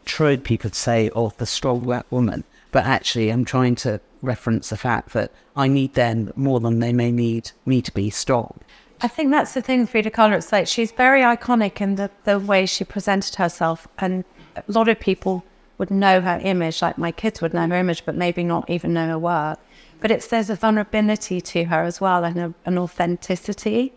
trope 0.05 0.49
you 0.49 0.57
could 0.57 0.75
say 0.75 1.09
of 1.11 1.37
the 1.37 1.45
strong 1.45 1.81
black 1.81 2.05
woman, 2.11 2.43
but 2.71 2.85
actually, 2.85 3.29
I'm 3.29 3.45
trying 3.45 3.75
to 3.75 4.01
reference 4.21 4.69
the 4.69 4.77
fact 4.77 5.13
that 5.13 5.31
I 5.55 5.69
need 5.69 5.93
them 5.93 6.33
more 6.35 6.59
than 6.59 6.79
they 6.79 6.91
may 6.91 7.11
need 7.11 7.51
me 7.65 7.81
to 7.81 7.93
be 7.93 8.09
strong. 8.09 8.59
I 9.01 9.07
think 9.07 9.31
that's 9.31 9.53
the 9.53 9.61
thing 9.61 9.87
Frida 9.87 10.11
Kahlo. 10.11 10.35
It's 10.35 10.51
like 10.51 10.67
she's 10.67 10.91
very 10.91 11.21
iconic 11.21 11.79
in 11.79 11.95
the, 11.95 12.11
the 12.25 12.37
way 12.37 12.65
she 12.65 12.83
presented 12.83 13.35
herself. 13.35 13.87
And 13.99 14.25
a 14.57 14.63
lot 14.67 14.89
of 14.89 14.99
people 14.99 15.45
would 15.79 15.89
know 15.89 16.21
her 16.21 16.39
image, 16.43 16.83
like 16.83 16.99
my 16.99 17.11
kids 17.11 17.41
would 17.41 17.53
know 17.53 17.67
her 17.67 17.75
image, 17.75 18.05
but 18.05 18.13
maybe 18.13 18.43
not 18.43 18.69
even 18.69 18.93
know 18.93 19.07
her 19.07 19.17
work. 19.17 19.59
But 19.99 20.11
it's 20.11 20.27
there's 20.27 20.51
a 20.51 20.55
vulnerability 20.55 21.41
to 21.41 21.63
her 21.65 21.83
as 21.83 21.99
well 21.99 22.23
and 22.23 22.37
a, 22.37 22.53
an 22.65 22.77
authenticity. 22.77 23.93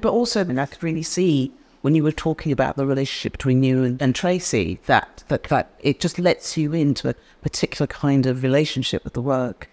But 0.00 0.12
also, 0.12 0.40
I 0.48 0.66
could 0.66 0.82
really 0.82 1.02
see 1.02 1.52
when 1.80 1.94
you 1.94 2.04
were 2.04 2.12
talking 2.12 2.52
about 2.52 2.76
the 2.76 2.86
relationship 2.86 3.32
between 3.32 3.62
you 3.62 3.82
and, 3.82 4.00
and 4.00 4.14
Tracey 4.14 4.78
that, 4.86 5.24
that 5.28 5.44
that 5.44 5.74
it 5.80 5.98
just 5.98 6.18
lets 6.18 6.56
you 6.56 6.72
into 6.72 7.08
a 7.08 7.14
particular 7.42 7.86
kind 7.86 8.26
of 8.26 8.42
relationship 8.42 9.02
with 9.02 9.14
the 9.14 9.20
work. 9.20 9.68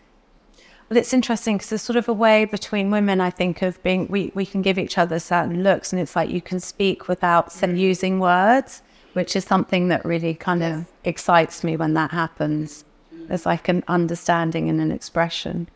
Well, 0.89 0.97
it's 0.97 1.13
interesting 1.13 1.57
because 1.57 1.69
there's 1.69 1.83
sort 1.83 1.97
of 1.97 2.09
a 2.09 2.13
way 2.13 2.45
between 2.45 2.89
women, 2.89 3.21
I 3.21 3.29
think, 3.29 3.61
of 3.61 3.81
being 3.83 4.07
we, 4.07 4.31
we 4.33 4.45
can 4.45 4.63
give 4.63 4.79
each 4.79 4.97
other 4.97 5.19
certain 5.19 5.61
looks, 5.61 5.93
and 5.93 6.01
it's 6.01 6.15
like 6.15 6.31
you 6.31 6.41
can 6.41 6.59
speak 6.59 7.07
without 7.07 7.51
some 7.51 7.75
using 7.75 8.19
words, 8.19 8.81
which 9.13 9.35
is 9.35 9.43
something 9.45 9.87
that 9.89 10.05
really 10.05 10.33
kind 10.33 10.63
of 10.63 10.85
excites 11.03 11.63
me 11.63 11.75
when 11.77 11.93
that 11.95 12.11
happens. 12.11 12.83
There's 13.11 13.45
like 13.45 13.67
an 13.67 13.83
understanding 13.87 14.69
and 14.69 14.79
an 14.79 14.91
expression. 14.91 15.67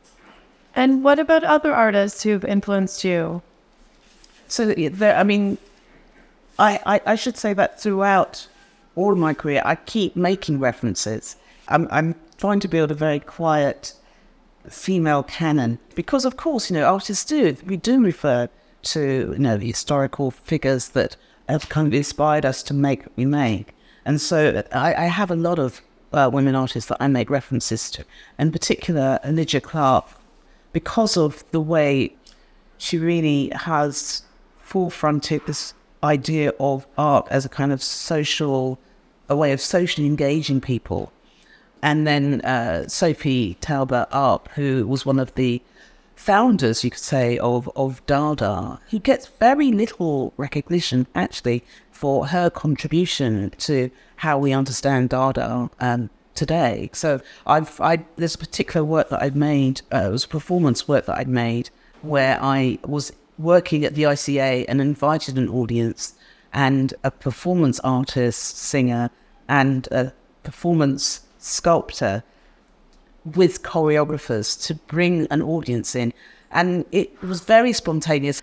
And 0.76 1.04
what 1.04 1.20
about 1.20 1.44
other 1.44 1.74
artists 1.74 2.24
who've 2.24 2.44
influenced 2.44 3.04
you? 3.04 3.42
So, 4.48 4.66
there, 4.74 5.16
I 5.16 5.24
mean, 5.24 5.58
I, 6.58 6.80
I, 6.86 7.02
I 7.14 7.16
should 7.16 7.38
say 7.38 7.54
that 7.54 7.80
throughout 7.80 8.48
all 8.96 9.12
of 9.12 9.18
my 9.18 9.34
career, 9.34 9.62
I 9.66 9.76
keep 9.76 10.16
making 10.16 10.60
references. 10.60 11.36
I'm, 11.68 11.88
I'm 11.92 12.16
trying 12.38 12.60
to 12.62 12.68
build 12.68 12.92
a 12.92 12.96
very 12.96 13.20
quiet 13.20 13.94
female 14.70 15.24
canon 15.24 15.80
because, 15.96 16.26
of 16.26 16.38
course, 16.38 16.70
you 16.70 16.76
know, 16.76 16.86
artists 16.86 17.26
do. 17.26 17.56
We 17.66 17.78
do 17.78 18.02
refer 18.02 18.50
to, 18.84 19.34
you 19.34 19.40
know, 19.40 19.58
the 19.58 19.68
historical 19.68 20.32
figures 20.32 20.90
that 20.90 21.16
have 21.50 21.70
kind 21.70 21.88
of 21.88 21.94
inspired 21.94 22.46
us 22.46 22.64
to 22.64 22.74
make 22.74 23.04
what 23.04 23.12
we 23.16 23.26
make. 23.26 23.74
And 24.06 24.20
so 24.20 24.64
I, 24.72 24.94
I 24.94 25.06
have 25.06 25.32
a 25.32 25.36
lot 25.36 25.60
of 25.60 25.82
uh, 26.12 26.30
women 26.32 26.56
artists 26.56 26.90
that 26.90 26.98
I 27.00 27.08
make 27.08 27.30
references 27.30 27.90
to, 27.92 28.06
in 28.38 28.52
particular, 28.52 29.20
Lygia 29.26 29.62
Clark, 29.62 30.06
because 30.72 31.18
of 31.18 31.44
the 31.52 31.62
way 31.62 32.16
she 32.78 32.98
really 32.98 33.52
has 33.56 34.24
forefronted 34.64 35.46
this 35.46 35.74
idea 36.04 36.52
of 36.60 36.86
art 36.98 37.28
as 37.30 37.46
a 37.46 37.50
kind 37.50 37.72
of 37.72 37.82
social, 37.82 38.78
a 39.30 39.36
way 39.36 39.52
of 39.52 39.62
socially 39.62 40.06
engaging 40.06 40.60
people. 40.60 41.12
And 41.82 42.08
then 42.08 42.42
uh, 42.42 42.88
Sophie 42.88 43.58
Taeuber 43.62 44.08
Arp, 44.12 44.50
who 44.50 44.88
was 44.88 45.06
one 45.06 45.20
of 45.20 45.34
the 45.36 45.62
founders, 46.24 46.86
you 46.86 46.90
could 46.90 47.02
say, 47.02 47.38
of, 47.40 47.70
of 47.76 48.04
Dada, 48.06 48.80
who 48.92 49.00
gets 49.00 49.28
very 49.28 49.74
little 49.74 50.34
recognition 50.38 51.06
actually 51.14 51.66
for 51.92 52.28
her 52.28 52.50
contribution 52.50 53.50
to 53.58 53.92
how 54.16 54.38
we 54.38 54.54
understand 54.54 55.10
Dada 55.10 55.70
um, 55.82 56.10
today. 56.34 56.90
So 56.94 57.20
I've 57.46 57.80
I, 57.82 58.06
there's 58.16 58.36
a 58.36 58.38
particular 58.38 58.86
work 58.86 59.10
that 59.10 59.22
I've 59.22 59.36
made. 59.36 59.82
Uh, 59.94 60.06
it 60.08 60.12
was 60.12 60.24
a 60.24 60.30
performance 60.30 60.88
work 60.88 61.08
that 61.08 61.18
I'd 61.18 61.28
made 61.28 61.70
where 62.02 62.40
I 62.42 62.80
was 62.86 63.12
working 63.38 63.84
at 63.84 63.96
the 63.96 64.04
ICA 64.04 64.64
and 64.70 64.80
invited 64.80 65.38
an 65.38 65.50
audience 65.50 66.16
and 66.54 66.94
a 67.04 67.12
performance 67.12 67.82
artist, 67.82 68.58
singer, 68.58 69.10
and 69.50 69.90
a 69.92 70.14
performance 70.44 71.26
sculptor 71.38 72.24
with 73.26 73.64
choreographers 73.64 74.62
to 74.68 74.76
bring 74.76 75.28
an 75.32 75.42
audience 75.42 75.96
in. 75.96 76.14
And 76.52 76.86
it 76.92 77.22
was 77.24 77.42
very 77.42 77.74
spontaneous. 77.74 78.42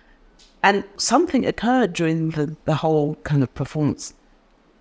And 0.63 0.83
something 0.97 1.45
occurred 1.45 1.93
during 1.93 2.31
the, 2.31 2.55
the 2.65 2.75
whole 2.75 3.15
kind 3.23 3.43
of 3.43 3.53
performance 3.53 4.13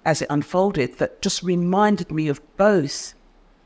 as 0.04 0.23
it 0.23 0.28
unfolded 0.30 0.99
that 0.99 1.21
just 1.23 1.42
reminded 1.42 2.11
me 2.11 2.28
of 2.28 2.40
both 2.57 3.14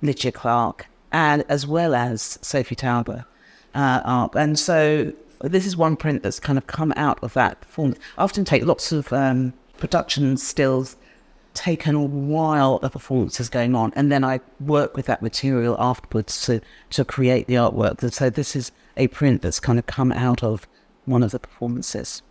Lygia 0.03 0.33
Clark 0.33 0.87
and 1.13 1.45
as 1.49 1.67
well 1.67 1.95
as 1.95 2.39
Sophie 2.43 2.75
Taeuber 2.75 3.25
uh, 3.75 4.29
And 4.35 4.59
so 4.59 5.13
this 5.41 5.67
is 5.67 5.77
one 5.77 5.97
print 5.97 6.23
that's 6.23 6.41
kind 6.41 6.59
of 6.59 6.67
come 6.67 6.93
out 6.97 7.23
of 7.23 7.35
that 7.35 7.61
performance. 7.61 7.99
I 8.19 8.25
often 8.25 8.45
take 8.45 8.65
lots 8.65 8.93
of 8.93 9.13
um, 9.13 9.53
production 9.79 10.37
stills 10.37 10.97
taken 11.55 12.29
while 12.29 12.79
the 12.79 12.91
performance 12.91 13.41
is 13.41 13.49
going 13.49 13.75
on, 13.75 13.93
and 13.97 14.13
then 14.13 14.25
I 14.25 14.41
work 14.61 14.97
with 14.97 15.07
that 15.07 15.23
material 15.23 15.77
afterwards 15.79 16.45
to 16.47 16.61
to 16.91 17.05
create 17.05 17.47
the 17.47 17.55
artwork. 17.55 18.03
And 18.03 18.13
so 18.13 18.29
this 18.29 18.55
is 18.55 18.73
a 18.97 19.07
print 19.09 19.43
that's 19.43 19.61
kind 19.61 19.79
of 19.79 19.87
come 19.87 20.13
out 20.13 20.43
of 20.43 20.67
one 21.07 21.23
of 21.23 21.31
the 21.31 21.39
performances. 21.39 22.23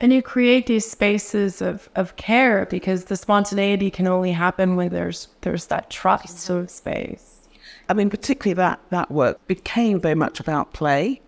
And 0.00 0.12
you 0.12 0.20
create 0.20 0.66
these 0.66 0.90
spaces 0.90 1.62
of, 1.62 1.88
of 1.94 2.16
care 2.16 2.66
because 2.66 3.04
the 3.04 3.16
spontaneity 3.16 3.88
can 3.88 4.08
only 4.08 4.32
happen 4.32 4.74
when 4.74 4.88
there's 4.88 5.28
there's 5.42 5.66
that 5.66 5.90
trust 5.90 6.50
of 6.50 6.70
space. 6.70 7.48
I 7.88 7.94
mean, 7.94 8.10
particularly 8.10 8.54
that 8.54 8.80
that 8.90 9.10
work 9.10 9.46
became 9.46 10.00
very 10.00 10.16
much 10.16 10.40
about 10.40 10.72
play, 10.72 11.20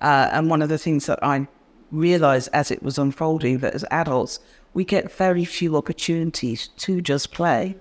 uh, 0.00 0.28
and 0.32 0.50
one 0.50 0.60
of 0.60 0.68
the 0.68 0.78
things 0.78 1.06
that 1.06 1.20
I 1.22 1.48
realized 1.90 2.48
as 2.52 2.70
it 2.70 2.82
was 2.82 2.98
unfolding 2.98 3.58
that 3.58 3.74
as 3.74 3.84
adults 3.90 4.40
we 4.74 4.84
get 4.84 5.12
very 5.12 5.44
few 5.44 5.76
opportunities 5.76 6.68
to 6.78 7.00
just 7.00 7.32
play. 7.32 7.76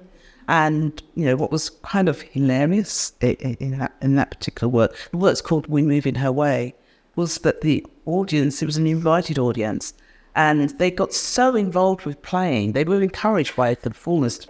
And 0.48 1.02
you 1.16 1.26
know 1.26 1.36
what 1.38 1.52
was 1.52 1.70
kind 1.70 2.10
of 2.10 2.22
hilarious 2.22 3.14
in, 3.22 3.78
that 3.78 3.94
in 4.02 4.16
that 4.16 4.32
particular 4.32 4.70
work, 4.70 5.10
the 5.12 5.18
work's 5.18 5.42
called 5.42 5.68
"We 5.68 5.82
Move 5.82 6.06
in 6.06 6.16
Her 6.16 6.32
Way," 6.32 6.76
was 7.16 7.38
that 7.40 7.62
the 7.62 7.86
audience 8.06 8.62
it 8.62 8.66
was 8.66 8.78
an 8.78 8.88
invited 8.88 9.38
audience, 9.40 9.94
and 10.36 10.72
they 10.72 10.92
got 10.92 11.14
so 11.14 11.56
involved 11.56 12.06
with 12.06 12.22
playing, 12.22 12.74
they 12.74 12.84
were 12.84 13.02
encouraged 13.02 13.56
by 13.56 13.76
the 13.76 13.92
performers, 13.92 14.48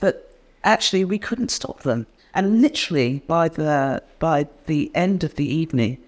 that 0.00 0.28
actually 0.64 1.04
we 1.04 1.18
couldn't 1.18 1.50
stop 1.50 1.82
them. 1.82 2.06
And 2.32 2.60
literally 2.60 3.22
by 3.28 3.48
the 3.48 4.02
by 4.18 4.48
the 4.66 4.90
end 4.94 5.22
of 5.22 5.36
the 5.36 5.46
evening, 5.46 5.98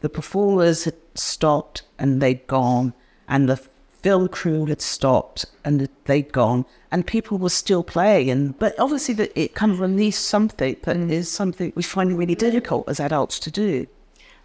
the 0.00 0.08
performers 0.08 0.84
had 0.84 0.96
stopped 1.14 1.82
and 1.98 2.22
they'd 2.22 2.46
gone, 2.46 2.94
and 3.28 3.48
the 3.48 3.60
film 4.02 4.28
crew 4.28 4.66
had 4.66 4.80
stopped 4.80 5.46
and 5.64 5.88
they'd 6.04 6.32
gone, 6.32 6.64
and 6.90 7.06
people 7.06 7.38
were 7.38 7.50
still 7.50 7.82
playing. 7.82 8.30
And 8.30 8.58
but 8.58 8.78
obviously, 8.78 9.14
that 9.14 9.32
it 9.38 9.54
kind 9.54 9.72
of 9.72 9.80
released 9.80 10.26
something 10.26 10.76
that 10.82 10.96
mm. 10.96 11.10
is 11.10 11.30
something 11.30 11.72
we 11.74 11.82
find 11.82 12.16
really 12.16 12.34
difficult 12.34 12.88
as 12.88 13.00
adults 13.00 13.38
to 13.40 13.50
do. 13.50 13.86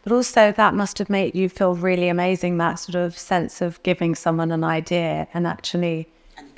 But 0.03 0.13
also, 0.13 0.51
that 0.51 0.73
must 0.73 0.97
have 0.97 1.09
made 1.09 1.35
you 1.35 1.47
feel 1.47 1.75
really 1.75 2.09
amazing. 2.09 2.57
That 2.57 2.75
sort 2.75 2.95
of 2.95 3.17
sense 3.17 3.61
of 3.61 3.81
giving 3.83 4.15
someone 4.15 4.51
an 4.51 4.63
idea 4.63 5.27
and 5.33 5.45
actually, 5.45 6.07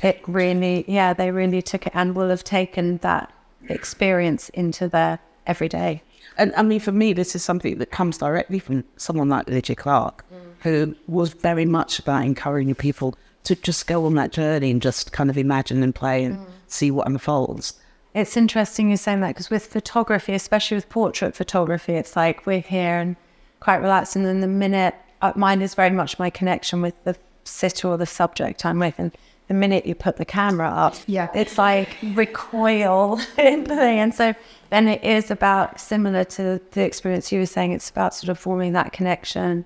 it 0.02 0.22
really, 0.28 0.86
yeah, 0.88 1.14
they 1.14 1.32
really 1.32 1.62
took 1.62 1.86
it 1.86 1.94
and 1.94 2.16
will 2.16 2.30
have 2.30 2.44
taken 2.44 2.98
that 3.00 3.34
experience 3.70 4.50
into 4.50 4.88
their 4.88 5.20
everyday. 5.46 6.02
And 6.38 6.54
I 6.56 6.64
mean, 6.64 6.80
for 6.80 6.92
me, 6.92 7.14
this 7.14 7.36
is 7.36 7.44
something 7.44 7.78
that 7.78 7.92
comes 7.92 8.18
directly 8.18 8.60
from 8.60 8.84
someone 8.98 9.30
like 9.30 9.48
Lygia 9.48 9.76
Clark, 9.76 10.26
mm. 10.34 10.53
Who 10.64 10.96
was 11.08 11.34
very 11.34 11.66
much 11.66 12.00
about 12.00 12.26
encouraging 12.26 12.76
people 12.76 13.16
to 13.44 13.56
just 13.56 13.88
go 13.88 14.06
on 14.06 14.16
that 14.16 14.32
journey 14.32 14.72
and 14.72 14.82
just 14.82 15.12
kind 15.12 15.30
of 15.30 15.38
imagine 15.38 15.84
and 15.84 15.94
play 15.94 16.24
and 16.24 16.38
mm. 16.38 16.46
see 16.68 16.90
what 16.90 17.08
unfolds. 17.08 17.74
It's 18.14 18.38
interesting 18.38 18.90
you're 18.90 18.98
saying 18.98 19.22
that 19.22 19.30
because 19.30 19.50
with 19.50 19.66
photography, 19.66 20.34
especially 20.34 20.76
with 20.76 20.88
portrait 20.90 21.36
photography, 21.36 21.94
it's 21.94 22.16
like 22.16 22.46
we're 22.46 22.62
here 22.62 23.00
and 23.00 23.16
quite 23.60 23.78
relaxed. 23.78 24.16
And 24.16 24.26
then 24.26 24.40
the 24.40 24.48
minute, 24.48 24.96
uh, 25.22 25.34
mine 25.36 25.62
is 25.62 25.74
very 25.74 25.90
much 25.90 26.20
my 26.20 26.30
connection 26.30 26.82
with 26.82 27.02
the 27.04 27.18
sitter 27.44 27.88
or 27.88 27.98
the 27.98 28.06
subject 28.06 28.66
I'm 28.66 28.80
with. 28.80 28.96
And 28.98 29.12
the 29.48 29.54
minute 29.54 29.86
you 29.86 29.96
put 29.96 30.18
the 30.18 30.26
camera 30.26 30.70
up, 30.70 30.96
yeah, 31.08 31.30
it's 31.34 31.58
like 31.58 31.98
recoil 32.14 33.20
in 33.38 33.64
the 33.64 33.76
thing. 33.76 34.00
And 34.00 34.14
so 34.14 34.34
then 34.70 34.88
it 34.88 35.04
is 35.04 35.32
about 35.32 35.80
similar 35.80 36.24
to 36.24 36.62
the 36.72 36.84
experience 36.84 37.32
you 37.32 37.40
were 37.40 37.46
saying. 37.46 37.72
It's 37.72 37.90
about 37.90 38.14
sort 38.14 38.30
of 38.30 38.40
forming 38.40 38.74
that 38.74 38.94
connection, 38.94 39.66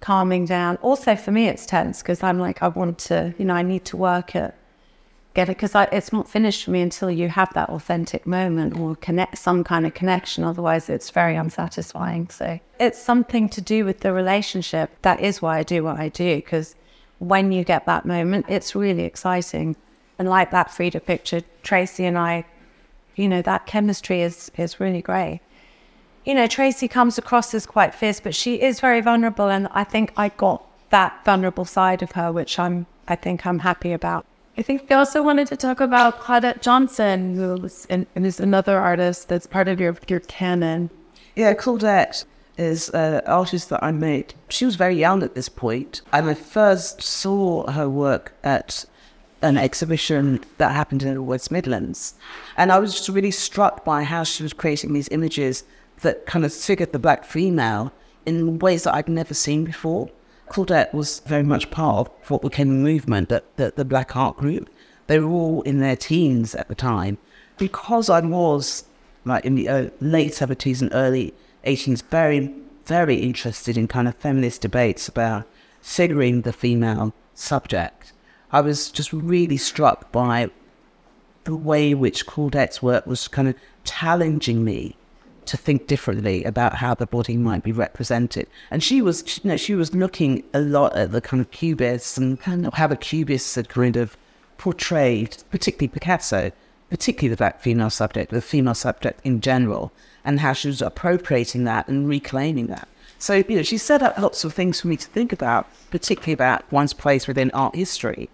calming 0.00 0.44
down. 0.44 0.76
Also, 0.76 1.16
for 1.16 1.30
me, 1.30 1.48
it's 1.48 1.66
tense 1.66 2.02
because 2.02 2.22
I'm 2.22 2.38
like, 2.38 2.62
I 2.62 2.68
want 2.68 2.98
to, 2.98 3.34
you 3.38 3.44
know, 3.44 3.54
I 3.54 3.62
need 3.62 3.84
to 3.86 3.96
work 3.96 4.34
it, 4.34 4.54
get 5.34 5.48
it 5.48 5.56
because 5.56 5.72
it's 5.92 6.12
not 6.12 6.28
finished 6.28 6.64
for 6.64 6.70
me 6.70 6.80
until 6.80 7.10
you 7.10 7.28
have 7.28 7.52
that 7.54 7.70
authentic 7.70 8.26
moment 8.26 8.78
or 8.78 8.96
connect 8.96 9.38
some 9.38 9.64
kind 9.64 9.86
of 9.86 9.94
connection. 9.94 10.44
Otherwise, 10.44 10.88
it's 10.88 11.10
very 11.10 11.36
unsatisfying. 11.36 12.28
So 12.30 12.60
it's 12.78 12.98
something 12.98 13.48
to 13.50 13.60
do 13.60 13.84
with 13.84 14.00
the 14.00 14.12
relationship. 14.12 14.90
That 15.02 15.20
is 15.20 15.40
why 15.40 15.58
I 15.58 15.62
do 15.62 15.84
what 15.84 15.98
I 15.98 16.08
do 16.08 16.36
because 16.36 16.76
when 17.18 17.50
you 17.52 17.64
get 17.64 17.86
that 17.86 18.04
moment, 18.04 18.46
it's 18.48 18.74
really 18.74 19.04
exciting. 19.04 19.76
And 20.18 20.28
like 20.28 20.50
that 20.50 20.70
Frida 20.70 21.00
picture, 21.00 21.42
Tracey 21.62 22.04
and 22.04 22.18
I, 22.18 22.44
you 23.16 23.28
know, 23.28 23.42
that 23.42 23.66
chemistry 23.66 24.22
is 24.22 24.50
is 24.56 24.80
really 24.80 25.02
great. 25.02 25.40
You 26.26 26.34
know, 26.34 26.48
Tracey 26.48 26.88
comes 26.88 27.18
across 27.18 27.54
as 27.54 27.66
quite 27.66 27.94
fierce, 27.94 28.18
but 28.18 28.34
she 28.34 28.60
is 28.60 28.80
very 28.80 29.00
vulnerable, 29.00 29.48
and 29.48 29.68
I 29.70 29.84
think 29.84 30.12
I 30.16 30.30
got 30.30 30.66
that 30.90 31.24
vulnerable 31.24 31.64
side 31.64 32.02
of 32.02 32.12
her, 32.12 32.32
which 32.32 32.58
I'm 32.58 32.86
I 33.06 33.14
think 33.14 33.46
I'm 33.46 33.60
happy 33.60 33.92
about. 33.92 34.26
I 34.58 34.62
think 34.62 34.90
we 34.90 34.96
also 34.96 35.22
wanted 35.22 35.46
to 35.48 35.56
talk 35.56 35.80
about 35.80 36.20
Claudette 36.20 36.62
Johnson, 36.62 37.36
who 37.36 37.64
is, 37.64 37.86
and 37.88 38.06
is 38.16 38.40
another 38.40 38.76
artist 38.76 39.28
that's 39.28 39.46
part 39.46 39.68
of 39.68 39.78
your 39.80 39.96
your 40.08 40.18
canon. 40.18 40.90
Yeah, 41.36 41.54
Claudette 41.54 42.24
is 42.58 42.88
an 42.88 43.20
artist 43.26 43.68
that 43.68 43.84
I 43.84 43.92
met. 43.92 44.34
She 44.48 44.64
was 44.64 44.74
very 44.74 44.96
young 44.96 45.22
at 45.22 45.36
this 45.36 45.48
point, 45.48 46.02
and 46.12 46.28
I 46.28 46.34
first 46.34 47.02
saw 47.02 47.70
her 47.70 47.88
work 47.88 48.32
at 48.42 48.84
an 49.42 49.56
exhibition 49.56 50.40
that 50.58 50.72
happened 50.72 51.04
in 51.04 51.14
the 51.14 51.22
West 51.22 51.52
Midlands. 51.52 52.14
And 52.56 52.72
I 52.72 52.80
was 52.80 52.94
just 52.94 53.08
really 53.10 53.30
struck 53.30 53.84
by 53.84 54.02
how 54.02 54.24
she 54.24 54.42
was 54.42 54.52
creating 54.52 54.92
these 54.92 55.08
images 55.10 55.62
that 56.02 56.26
kind 56.26 56.44
of 56.44 56.52
figured 56.52 56.92
the 56.92 56.98
black 56.98 57.24
female 57.24 57.92
in 58.24 58.58
ways 58.58 58.84
that 58.84 58.94
I'd 58.94 59.08
never 59.08 59.34
seen 59.34 59.64
before. 59.64 60.10
Claudette 60.48 60.92
was 60.92 61.20
very 61.20 61.42
much 61.42 61.70
part 61.70 62.08
of 62.22 62.30
what 62.30 62.42
became 62.42 62.70
a 62.70 62.74
movement, 62.74 63.28
that 63.28 63.56
the, 63.56 63.72
the 63.74 63.84
Black 63.84 64.14
Art 64.16 64.36
Group. 64.36 64.70
They 65.06 65.18
were 65.18 65.30
all 65.30 65.62
in 65.62 65.78
their 65.78 65.96
teens 65.96 66.54
at 66.54 66.68
the 66.68 66.74
time. 66.74 67.18
Because 67.58 68.10
I 68.10 68.20
was 68.20 68.84
like 69.24 69.44
in 69.44 69.54
the 69.54 69.68
uh, 69.68 69.90
late 70.00 70.32
70s 70.32 70.82
and 70.82 70.90
early 70.92 71.34
80s, 71.64 72.02
very, 72.04 72.54
very 72.84 73.16
interested 73.16 73.76
in 73.76 73.88
kind 73.88 74.06
of 74.06 74.14
feminist 74.16 74.62
debates 74.62 75.08
about 75.08 75.46
figuring 75.80 76.42
the 76.42 76.52
female 76.52 77.14
subject. 77.34 78.12
I 78.52 78.60
was 78.60 78.90
just 78.90 79.12
really 79.12 79.56
struck 79.56 80.12
by 80.12 80.50
the 81.44 81.56
way 81.56 81.94
which 81.94 82.26
Claudette's 82.26 82.82
work 82.82 83.06
was 83.06 83.28
kind 83.28 83.48
of 83.48 83.54
challenging 83.84 84.64
me 84.64 84.96
to 85.46 85.56
think 85.56 85.86
differently 85.86 86.44
about 86.44 86.74
how 86.74 86.94
the 86.94 87.06
body 87.06 87.36
might 87.36 87.62
be 87.62 87.72
represented. 87.72 88.46
And 88.70 88.82
she 88.82 89.00
was, 89.02 89.38
you 89.42 89.50
know, 89.50 89.56
she 89.56 89.74
was 89.74 89.94
looking 89.94 90.42
a 90.52 90.60
lot 90.60 90.96
at 90.96 91.12
the 91.12 91.20
kind 91.20 91.40
of 91.40 91.50
cubists 91.50 92.18
and 92.18 92.40
kind 92.40 92.66
of 92.66 92.74
how 92.74 92.86
the 92.86 92.96
cubists 92.96 93.54
had 93.54 93.68
kind 93.68 93.96
of 93.96 94.16
portrayed, 94.58 95.36
particularly 95.50 95.88
Picasso, 95.88 96.52
particularly 96.90 97.28
the 97.28 97.36
black 97.36 97.60
female 97.60 97.90
subject, 97.90 98.30
the 98.30 98.40
female 98.40 98.74
subject 98.74 99.20
in 99.24 99.40
general, 99.40 99.92
and 100.24 100.40
how 100.40 100.52
she 100.52 100.68
was 100.68 100.82
appropriating 100.82 101.64
that 101.64 101.88
and 101.88 102.08
reclaiming 102.08 102.66
that. 102.68 102.88
So, 103.18 103.36
you 103.36 103.56
know, 103.56 103.62
she 103.62 103.78
set 103.78 104.02
up 104.02 104.18
lots 104.18 104.44
of 104.44 104.52
things 104.52 104.80
for 104.80 104.88
me 104.88 104.96
to 104.96 105.06
think 105.06 105.32
about, 105.32 105.66
particularly 105.90 106.32
about 106.32 106.70
one's 106.70 106.92
place 106.92 107.26
within 107.26 107.50
art 107.52 107.74
history. 107.74 108.28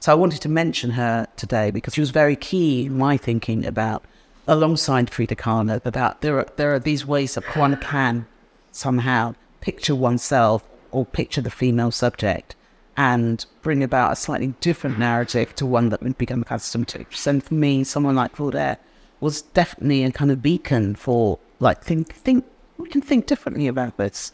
So 0.00 0.12
I 0.12 0.14
wanted 0.14 0.42
to 0.42 0.48
mention 0.48 0.90
her 0.90 1.26
today 1.36 1.70
because 1.70 1.94
she 1.94 2.00
was 2.00 2.10
very 2.10 2.36
key 2.36 2.86
in 2.86 2.98
my 2.98 3.16
thinking 3.16 3.64
about, 3.64 4.04
alongside 4.46 5.10
Frida 5.10 5.36
Kahlo, 5.36 5.84
about 5.84 6.20
there 6.20 6.38
are, 6.38 6.46
there 6.56 6.74
are 6.74 6.78
these 6.78 7.06
ways 7.06 7.34
that 7.34 7.56
one 7.56 7.76
can 7.76 8.26
somehow 8.70 9.34
picture 9.60 9.94
oneself 9.94 10.62
or 10.90 11.04
picture 11.04 11.40
the 11.40 11.50
female 11.50 11.90
subject 11.90 12.54
and 12.96 13.44
bring 13.62 13.82
about 13.82 14.12
a 14.12 14.16
slightly 14.16 14.54
different 14.60 14.98
narrative 14.98 15.54
to 15.56 15.66
one 15.66 15.90
that 15.90 16.02
we've 16.02 16.16
become 16.16 16.42
accustomed 16.42 16.88
to. 16.88 17.04
So 17.10 17.40
for 17.40 17.54
me, 17.54 17.84
someone 17.84 18.16
like 18.16 18.36
Claudette 18.36 18.78
was 19.20 19.42
definitely 19.42 20.04
a 20.04 20.12
kind 20.12 20.30
of 20.30 20.42
beacon 20.42 20.94
for 20.94 21.38
like 21.58 21.82
think 21.82 22.14
think 22.14 22.44
we 22.78 22.88
can 22.88 23.00
think 23.00 23.26
differently 23.26 23.66
about 23.66 23.96
this. 23.96 24.32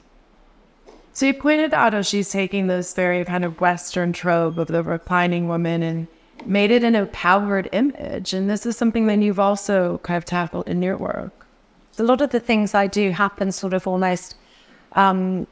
So 1.12 1.26
you 1.26 1.35
pointed 1.35 1.75
out 1.75 1.92
how 1.92 2.02
she's 2.02 2.31
taking 2.31 2.66
this 2.66 2.95
very 2.95 3.25
kind 3.25 3.45
of 3.45 3.61
Western 3.61 4.12
trope 4.12 4.57
of 4.59 4.69
the 4.69 4.83
reclining 4.83 5.47
woman 5.47 5.83
and 5.83 6.09
made 6.46 6.70
it 6.70 6.84
an 6.84 6.94
empowered 6.94 7.68
image. 7.72 8.32
And 8.32 8.49
this 8.49 8.66
is 8.66 8.76
something 8.76 9.06
that 9.06 9.18
you've 9.18 9.40
also 9.40 9.99
kind 9.99 10.16
of 10.16 10.25
tackled 10.25 10.68
in 10.68 10.82
your 10.82 10.96
work. 10.96 11.46
A 11.99 12.02
lot 12.02 12.20
of 12.20 12.30
the 12.30 12.40
things 12.40 12.75
I 12.75 12.87
do 12.87 13.11
happen 13.11 13.52
sort 13.52 13.75
of 13.75 13.87
almost 13.87 14.34
um, 14.92 15.46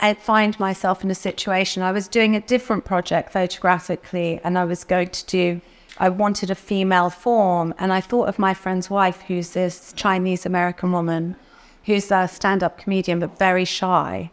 I 0.00 0.14
find 0.14 0.58
myself 0.60 1.02
in 1.02 1.10
a 1.10 1.14
situation. 1.14 1.82
I 1.82 1.92
was 1.92 2.08
doing 2.08 2.36
a 2.36 2.40
different 2.40 2.84
project 2.84 3.32
photographically, 3.32 4.40
and 4.44 4.58
I 4.58 4.64
was 4.64 4.84
going 4.84 5.08
to 5.08 5.26
do, 5.26 5.60
I 5.98 6.10
wanted 6.10 6.50
a 6.50 6.54
female 6.54 7.10
form. 7.10 7.74
And 7.78 7.92
I 7.92 8.00
thought 8.00 8.28
of 8.28 8.38
my 8.38 8.52
friend's 8.52 8.90
wife, 8.90 9.22
who's 9.22 9.50
this 9.50 9.92
Chinese 9.94 10.44
American 10.44 10.92
woman 10.92 11.36
who's 11.84 12.10
a 12.10 12.28
stand 12.28 12.62
up 12.62 12.78
comedian, 12.78 13.20
but 13.20 13.38
very 13.38 13.64
shy. 13.64 14.30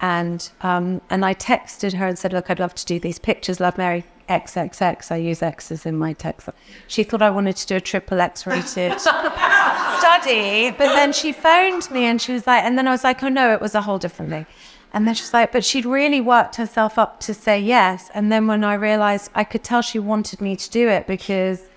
And, 0.00 0.48
um, 0.60 1.00
and 1.10 1.24
I 1.24 1.34
texted 1.34 1.94
her 1.94 2.06
and 2.06 2.18
said, 2.18 2.32
Look, 2.32 2.50
I'd 2.50 2.60
love 2.60 2.74
to 2.74 2.86
do 2.86 3.00
these 3.00 3.18
pictures. 3.18 3.58
Love 3.58 3.76
Mary 3.76 4.04
XXX. 4.30 5.10
I 5.10 5.16
use 5.16 5.42
X's 5.42 5.84
in 5.84 5.98
my 5.98 6.12
text. 6.12 6.48
She 6.86 7.02
thought 7.02 7.20
I 7.20 7.30
wanted 7.30 7.56
to 7.56 7.66
do 7.66 7.76
a 7.76 7.80
triple 7.80 8.20
X 8.20 8.46
rated 8.46 8.98
study, 9.00 10.70
but 10.70 10.94
then 10.94 11.12
she 11.12 11.32
phoned 11.32 11.90
me 11.90 12.04
and 12.04 12.22
she 12.22 12.32
was 12.32 12.46
like, 12.46 12.64
and 12.64 12.78
then 12.78 12.86
I 12.86 12.92
was 12.92 13.04
like, 13.04 13.22
oh 13.22 13.28
no, 13.28 13.52
it 13.52 13.60
was 13.60 13.74
a 13.74 13.82
whole 13.82 13.98
different 13.98 14.30
thing. 14.30 14.46
And 14.92 15.06
then 15.06 15.14
she's 15.14 15.34
like, 15.34 15.52
but 15.52 15.64
she'd 15.64 15.86
really 15.86 16.20
worked 16.20 16.56
herself 16.56 16.98
up 16.98 17.20
to 17.20 17.34
say 17.34 17.60
yes. 17.60 18.10
And 18.14 18.30
then 18.30 18.46
when 18.46 18.64
I 18.64 18.74
realized 18.74 19.30
I 19.34 19.44
could 19.44 19.62
tell 19.64 19.82
she 19.82 19.98
wanted 19.98 20.40
me 20.40 20.56
to 20.56 20.70
do 20.70 20.88
it 20.88 21.06
because 21.06 21.68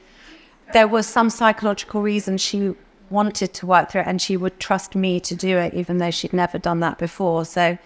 there 0.74 0.88
was 0.88 1.06
some 1.08 1.30
psychological 1.30 2.02
reason 2.02 2.38
she 2.38 2.76
wanted 3.10 3.54
to 3.54 3.66
work 3.66 3.92
through 3.92 4.02
it 4.02 4.08
and 4.08 4.22
she 4.22 4.38
would 4.38 4.60
trust 4.60 4.96
me 4.96 5.20
to 5.20 5.36
do 5.36 5.58
it, 5.58 5.74
even 5.74 5.98
though 5.98 6.12
she'd 6.12 6.34
never 6.34 6.58
done 6.58 6.80
that 6.80 6.98
before. 6.98 7.46
So 7.46 7.78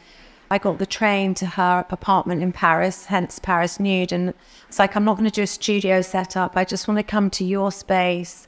I 0.49 0.57
got 0.57 0.77
the 0.77 0.85
train 0.85 1.33
to 1.35 1.45
her 1.45 1.85
apartment 1.89 2.41
in 2.41 2.51
Paris, 2.51 3.05
hence 3.05 3.39
Paris 3.39 3.79
Nude. 3.79 4.11
And 4.11 4.33
it's 4.67 4.79
like, 4.79 4.95
I'm 4.95 5.03
not 5.03 5.17
going 5.17 5.29
to 5.29 5.35
do 5.35 5.43
a 5.43 5.47
studio 5.47 6.01
setup. 6.01 6.55
I 6.55 6.63
just 6.63 6.87
want 6.87 6.97
to 6.99 7.03
come 7.03 7.29
to 7.31 7.43
your 7.43 7.71
space. 7.71 8.47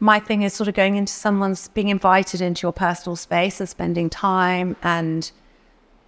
My 0.00 0.18
thing 0.18 0.42
is 0.42 0.52
sort 0.52 0.68
of 0.68 0.74
going 0.74 0.96
into 0.96 1.12
someone's, 1.12 1.68
being 1.68 1.88
invited 1.88 2.40
into 2.40 2.66
your 2.66 2.72
personal 2.72 3.14
space 3.14 3.60
and 3.60 3.68
spending 3.68 4.10
time 4.10 4.76
and 4.82 5.30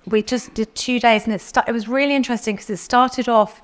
we 0.07 0.23
just 0.23 0.55
did 0.55 0.75
two 0.75 0.99
days 0.99 1.25
and 1.25 1.35
it, 1.35 1.41
st- 1.41 1.69
it 1.69 1.73
was 1.73 1.89
really 1.89 2.15
interesting 2.15 2.57
because 2.57 2.71
it 2.71 2.79
started 2.79 3.29
off 3.29 3.63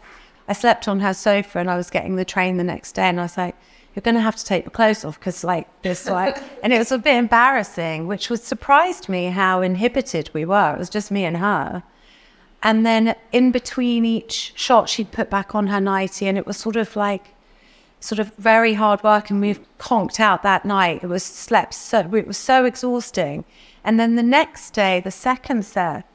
i 0.49 0.53
slept 0.53 0.89
on 0.89 1.01
her 1.01 1.15
sofa 1.15 1.59
and 1.59 1.71
i 1.71 1.77
was 1.77 1.91
getting 1.91 2.17
the 2.17 2.25
train 2.25 2.57
the 2.57 2.65
next 2.65 2.93
day 2.93 3.09
and 3.09 3.19
i 3.19 3.23
was 3.23 3.37
like 3.37 3.57
you're 3.97 4.03
going 4.03 4.15
to 4.15 4.21
have 4.21 4.37
to 4.37 4.45
take 4.45 4.65
your 4.65 4.71
clothes 4.71 5.05
off 5.05 5.19
because 5.19 5.43
like 5.43 5.67
this 5.83 6.07
like 6.07 6.41
and 6.63 6.73
it 6.73 6.79
was 6.79 6.93
a 6.93 6.99
bit 6.99 7.17
embarrassing 7.17 8.07
which 8.07 8.29
was 8.31 8.43
surprised 8.43 9.09
me 9.09 9.27
how 9.27 9.63
inhibited 9.63 10.31
we 10.35 10.45
were 10.45 10.75
it 10.75 10.79
was 10.79 10.91
just 10.91 11.11
me 11.11 11.25
and 11.25 11.39
her 11.39 11.83
and 12.63 12.85
then 12.85 13.17
in 13.33 13.51
between 13.51 14.05
each 14.05 14.53
shot 14.55 14.89
she'd 14.89 15.11
put 15.11 15.31
back 15.31 15.55
on 15.55 15.67
her 15.67 15.81
nightie 15.81 16.29
and 16.29 16.37
it 16.37 16.47
was 16.47 16.59
sort 16.59 16.77
of 16.77 16.95
like 16.95 17.35
sort 17.99 18.19
of 18.19 18.33
very 18.37 18.75
hard 18.75 19.03
work 19.03 19.31
and 19.31 19.41
we 19.41 19.57
conked 19.79 20.21
out 20.21 20.43
that 20.43 20.65
night 20.65 21.03
it 21.03 21.07
was 21.07 21.25
slept 21.25 21.73
so 21.73 22.01
it 22.15 22.27
was 22.27 22.37
so 22.37 22.67
exhausting 22.67 23.45
and 23.83 23.99
then 23.99 24.15
the 24.15 24.23
next 24.23 24.73
day 24.75 25.01
the 25.01 25.11
second 25.11 25.65
set 25.65 26.07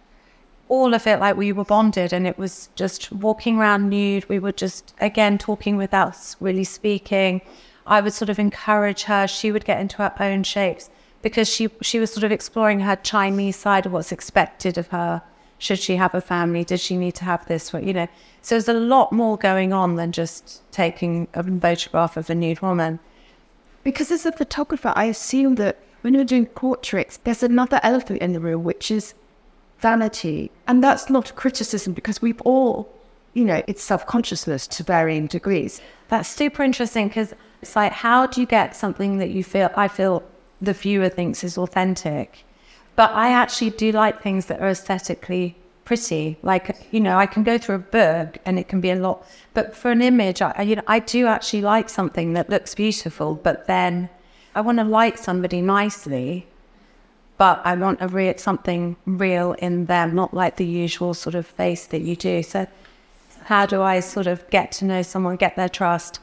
all 0.72 0.94
of 0.94 1.06
it 1.06 1.20
like 1.20 1.36
we 1.36 1.52
were 1.52 1.66
bonded 1.66 2.14
and 2.14 2.26
it 2.26 2.38
was 2.38 2.70
just 2.76 3.12
walking 3.12 3.58
around 3.58 3.90
nude. 3.90 4.28
We 4.30 4.40
were 4.40 4.54
just, 4.54 4.94
again, 5.02 5.38
talking 5.38 5.76
without 5.76 6.16
really 6.40 6.64
speaking. 6.64 7.42
I 7.86 8.02
would 8.02 8.14
sort 8.14 8.30
of 8.30 8.40
encourage 8.40 9.04
her. 9.04 9.28
She 9.28 9.52
would 9.52 9.66
get 9.66 9.80
into 9.80 9.98
her 9.98 10.14
own 10.20 10.44
shapes 10.44 10.90
because 11.22 11.48
she, 11.48 11.70
she 11.82 12.00
was 12.00 12.12
sort 12.12 12.24
of 12.24 12.32
exploring 12.32 12.82
her 12.82 12.96
Chinese 12.96 13.56
side 13.56 13.86
of 13.86 13.92
what's 13.92 14.12
expected 14.12 14.78
of 14.78 14.88
her. 14.88 15.22
Should 15.58 15.80
she 15.80 15.96
have 15.98 16.16
a 16.16 16.22
family? 16.22 16.64
Did 16.64 16.80
she 16.80 16.98
need 16.98 17.14
to 17.16 17.26
have 17.26 17.46
this? 17.48 17.72
You 17.74 17.94
know, 17.94 18.08
so 18.42 18.56
there's 18.56 18.68
a 18.68 18.74
lot 18.74 19.12
more 19.12 19.38
going 19.38 19.74
on 19.74 19.96
than 19.96 20.12
just 20.12 20.62
taking 20.72 21.28
a 21.36 21.44
photograph 21.44 22.18
of 22.18 22.30
a 22.30 22.36
nude 22.36 22.62
woman. 22.62 23.00
Because 23.84 24.12
as 24.12 24.26
a 24.26 24.32
photographer, 24.32 24.92
I 24.96 25.06
assume 25.06 25.56
that 25.56 25.78
when 26.02 26.16
you're 26.16 26.24
doing 26.24 26.48
portraits, 26.48 27.18
there's 27.18 27.44
another 27.44 27.80
elephant 27.84 28.22
in 28.22 28.34
the 28.34 28.40
room, 28.40 28.64
which 28.64 28.90
is 28.90 29.14
vanity. 29.80 30.52
And 30.68 30.84
that's 30.84 31.10
not 31.10 31.36
criticism 31.36 31.94
because 31.94 32.22
we've 32.22 32.42
all, 32.42 32.92
you 33.34 33.46
know, 33.46 33.62
it's 33.68 33.84
self 33.84 34.06
consciousness 34.08 34.66
to 34.68 34.84
varying 34.84 35.28
degrees. 35.28 35.82
That's 36.08 36.30
super 36.30 36.64
interesting 36.64 37.08
because 37.08 37.34
it's 37.62 37.76
like, 37.76 37.92
how 37.92 38.26
do 38.28 38.42
you 38.42 38.48
get 38.48 38.76
something 38.76 39.18
that 39.18 39.30
you 39.30 39.44
feel, 39.44 39.70
I 39.76 39.88
feel 39.88 40.24
the 40.62 40.74
viewer 40.74 41.10
thinks 41.10 41.44
is 41.44 41.58
authentic? 41.58 42.46
But 42.96 43.12
I 43.12 43.32
actually 43.32 43.72
do 43.72 43.92
like 43.92 44.22
things 44.22 44.48
that 44.48 44.62
are 44.62 44.70
aesthetically 44.70 45.56
pretty. 45.86 46.38
Like, 46.44 46.88
you 46.92 47.00
know, 47.00 47.18
I 47.18 47.26
can 47.26 47.44
go 47.44 47.58
through 47.58 47.76
a 47.76 47.80
book 47.80 48.38
and 48.46 48.60
it 48.60 48.68
can 48.68 48.82
be 48.82 48.92
a 48.92 48.96
lot, 48.96 49.26
but 49.54 49.76
for 49.76 49.92
an 49.92 50.02
image, 50.02 50.42
I, 50.42 50.62
you 50.62 50.76
know, 50.76 50.84
I 50.88 51.00
do 51.00 51.28
actually 51.28 51.62
like 51.62 51.90
something 51.90 52.34
that 52.34 52.50
looks 52.50 52.76
beautiful, 52.76 53.36
but 53.36 53.68
then 53.68 54.10
I 54.56 54.62
want 54.62 54.80
to 54.80 54.84
like 54.84 55.18
somebody 55.18 55.62
nicely 55.62 56.48
but 57.42 57.60
I 57.66 57.74
want 57.74 58.00
a 58.04 58.08
real 58.08 58.38
something 58.38 58.96
real 59.08 59.54
in 59.54 59.86
them, 59.88 60.14
not 60.14 60.32
like 60.32 60.58
the 60.58 60.66
usual 60.66 61.16
sort 61.16 61.34
of 61.34 61.48
face 61.48 61.88
that 61.88 62.02
you 62.02 62.16
do. 62.16 62.44
So 62.44 62.68
how 63.46 63.66
do 63.66 63.82
I 63.82 64.00
sort 64.00 64.28
of 64.28 64.48
get 64.52 64.72
to 64.74 64.86
know 64.86 65.02
someone, 65.02 65.38
get 65.38 65.56
their 65.56 65.68
trust? 65.68 66.20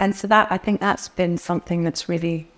And 0.00 0.16
so 0.16 0.26
that 0.28 0.50
I 0.50 0.56
think 0.56 0.80
that's 0.80 1.08
been 1.08 1.36
something 1.38 1.84
that's 1.84 2.08
really 2.08 2.48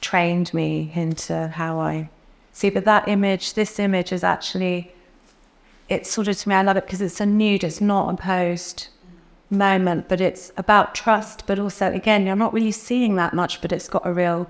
trained 0.00 0.54
me 0.54 0.92
into 0.94 1.48
how 1.48 1.80
I 1.80 2.08
see. 2.52 2.70
But 2.70 2.84
that 2.84 3.08
image, 3.08 3.54
this 3.54 3.78
image 3.78 4.12
is 4.12 4.22
actually 4.22 4.92
it's 5.88 6.10
sort 6.10 6.28
of 6.28 6.38
to 6.38 6.48
me, 6.48 6.54
I 6.54 6.62
love 6.62 6.76
it 6.78 6.86
because 6.86 7.02
it's 7.02 7.20
a 7.20 7.26
nude, 7.26 7.64
it's 7.64 7.80
not 7.80 8.14
a 8.14 8.16
post 8.16 8.88
moment, 9.50 10.08
but 10.08 10.20
it's 10.20 10.50
about 10.56 10.94
trust, 10.94 11.46
but 11.46 11.58
also 11.58 11.92
again, 11.92 12.24
you're 12.24 12.36
not 12.36 12.54
really 12.54 12.72
seeing 12.72 13.16
that 13.16 13.34
much, 13.34 13.60
but 13.60 13.72
it's 13.72 13.88
got 13.88 14.06
a 14.06 14.12
real 14.12 14.48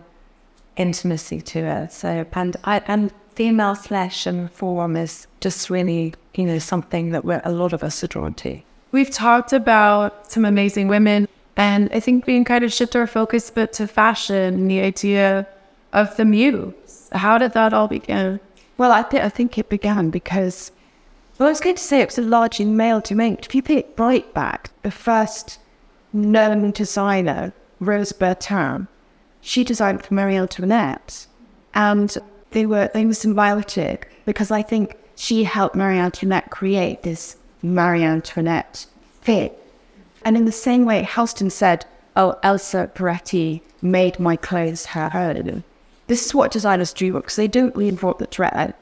intimacy 0.77 1.41
to 1.41 1.61
it. 1.61 1.93
So, 1.93 2.27
and 2.35 2.57
I, 2.65 2.83
and 2.87 3.13
female 3.35 3.75
flesh 3.75 4.27
and 4.27 4.51
form 4.53 4.97
is 4.97 5.27
just 5.41 5.71
really, 5.71 6.15
you 6.35 6.45
know, 6.45 6.59
something 6.59 7.11
that 7.11 7.25
we're, 7.25 7.43
a 7.45 7.53
lot 7.53 7.73
of 7.73 7.83
us 7.83 8.05
are 8.05 8.07
drawn 8.07 8.35
to. 8.35 8.61
We've 8.93 9.11
talked 9.11 9.53
about 9.53 10.31
some 10.31 10.45
amazing 10.45 10.87
women, 10.87 11.27
and 11.57 11.89
I 11.93 12.01
think 12.01 12.27
we 12.27 12.35
can 12.35 12.45
kind 12.45 12.65
of 12.65 12.73
shift 12.73 12.97
our 12.97 13.07
focus 13.07 13.51
a 13.51 13.53
bit 13.53 13.73
to 13.75 13.87
fashion 13.87 14.55
and 14.55 14.71
the 14.71 14.81
idea 14.81 15.47
of 15.93 16.17
the 16.17 16.25
muse. 16.25 17.09
How 17.13 17.39
did 17.39 17.53
that 17.53 17.73
all 17.73 17.89
begin? 17.89 18.41
Well, 18.77 18.91
I, 18.91 19.03
th- 19.03 19.23
I 19.23 19.29
think 19.29 19.57
it 19.57 19.69
began 19.69 20.11
because, 20.11 20.73
well, 21.39 21.47
I 21.47 21.53
was 21.53 21.61
going 21.61 21.77
to 21.77 21.83
say 21.83 22.01
it 22.01 22.09
was 22.09 22.19
a 22.19 22.23
largely 22.23 22.65
male 22.65 23.01
domain. 23.01 23.39
If 23.41 23.55
you 23.55 23.63
think 23.63 23.87
right 23.99 24.33
back, 24.35 24.71
the 24.83 24.91
first 24.91 25.61
known 26.13 26.73
designer, 26.73 27.53
Rose 27.79 28.13
Bertin, 28.13 28.89
she 29.41 29.63
designed 29.63 30.05
for 30.05 30.15
Marie 30.15 30.37
Antoinette. 30.37 31.27
And 31.75 32.17
they 32.51 32.67
were 32.67 32.89
they 32.95 33.05
were 33.05 33.13
symbiotic 33.13 34.05
because 34.25 34.51
I 34.51 34.63
think 34.63 34.97
she 35.17 35.45
helped 35.45 35.77
Marie 35.77 35.99
Antoinette 35.99 36.51
create 36.51 37.03
this 37.03 37.37
Marie 37.63 38.03
Antoinette 38.03 38.87
fit. 39.21 39.61
And 40.25 40.37
in 40.37 40.45
the 40.45 40.53
same 40.53 40.85
way, 40.85 41.03
Halston 41.03 41.51
said, 41.51 41.85
Oh, 42.17 42.39
Elsa 42.43 42.91
Peretti 42.95 43.61
made 43.83 44.19
my 44.19 44.37
clothes 44.37 44.87
her 44.87 45.11
own. 45.15 45.65
This 46.07 46.25
is 46.25 46.35
what 46.35 46.53
designers 46.53 46.93
do 46.93 47.13
because 47.13 47.37
they 47.37 47.49
don't 47.49 47.77
want 47.77 48.19
the 48.19 48.27
dress. 48.27 48.73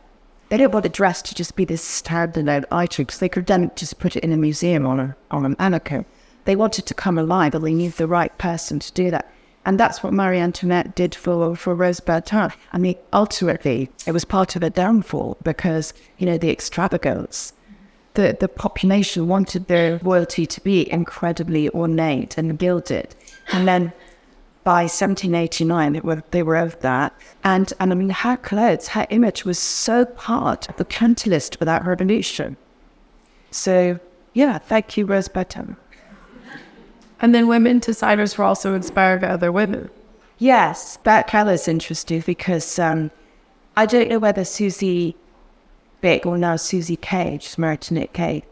They 0.48 0.57
don't 0.59 0.72
want 0.72 0.83
the 0.83 0.88
dress 0.88 1.22
to 1.22 1.35
just 1.35 1.57
be 1.57 1.64
this 1.64 1.83
standalone 2.02 2.64
item 2.70 3.05
because 3.05 3.20
they 3.20 3.28
could 3.28 3.46
then 3.46 3.70
just 3.74 3.98
put 3.98 4.16
it 4.16 4.24
in 4.24 4.33
a 4.33 4.37
museum 4.37 4.87
on 4.87 5.00
a 5.00 5.16
on 5.31 5.46
a 5.46 5.57
mannequin. 5.59 6.05
They 6.44 6.57
want 6.57 6.78
it 6.78 6.87
to 6.87 6.94
come 6.94 7.18
alive, 7.18 7.55
and 7.55 7.64
they 7.64 7.72
need 7.72 7.92
the 7.92 8.09
right 8.09 8.37
person 8.37 8.78
to 8.81 8.92
do 8.92 9.11
that. 9.12 9.33
And 9.64 9.78
that's 9.78 10.02
what 10.02 10.12
Marie 10.12 10.40
Antoinette 10.40 10.96
did 10.96 11.14
for, 11.14 11.55
for 11.55 11.74
Rose 11.74 12.00
Bertin. 12.00 12.52
I 12.72 12.78
mean, 12.78 12.96
ultimately, 13.12 13.90
it 14.07 14.12
was 14.12 14.24
part 14.24 14.57
of 14.57 14.62
her 14.62 14.70
downfall 14.70 15.38
because, 15.44 15.94
you 16.18 16.26
know, 16.26 16.37
the 16.37 16.50
extravagance. 16.50 17.52
The, 18.14 18.37
the 18.38 18.48
population 18.48 19.27
wanted 19.27 19.68
their 19.68 19.98
royalty 20.03 20.44
to 20.46 20.61
be 20.61 20.90
incredibly 20.92 21.70
ornate 21.70 22.37
and 22.37 22.59
gilded. 22.59 23.14
And 23.53 23.66
then 23.66 23.92
by 24.64 24.83
1789, 24.83 25.92
they 25.92 26.01
were, 26.01 26.22
they 26.31 26.42
were 26.42 26.57
over 26.57 26.77
that. 26.81 27.14
And, 27.42 27.72
and 27.81 27.90
I 27.90 27.94
mean, 27.94 28.11
her 28.11 28.37
clothes, 28.37 28.88
her 28.88 29.07
image 29.11 29.44
was 29.44 29.59
so 29.59 30.05
part 30.05 30.68
of 30.68 30.77
the 30.77 30.85
catalyst 30.85 31.57
for 31.57 31.64
that 31.64 31.85
revolution. 31.85 32.57
So, 33.51 33.98
yeah, 34.35 34.59
thank 34.59 34.96
you, 34.96 35.07
Rose 35.07 35.29
Bertin. 35.29 35.77
And 37.20 37.35
then 37.35 37.46
women 37.46 37.79
designers 37.79 38.37
were 38.37 38.44
also 38.44 38.75
inspired 38.75 39.20
by 39.20 39.29
other 39.29 39.53
women. 39.53 39.90
Yes, 40.38 40.96
Bert 40.96 41.29
Keller's 41.29 41.68
interesting 41.68 42.22
because 42.27 42.79
um, 42.79 43.12
I 43.77 43.87
don't 43.87 44.09
know 44.09 44.18
whether 44.18 44.44
Susie 44.44 45.14
Bick 46.03 46.27
or 46.27 46.37
now 46.37 46.57
Susie 46.57 46.97
Cave, 46.97 47.41
to 47.41 47.95
Nick 47.95 48.12
Cave, 48.12 48.43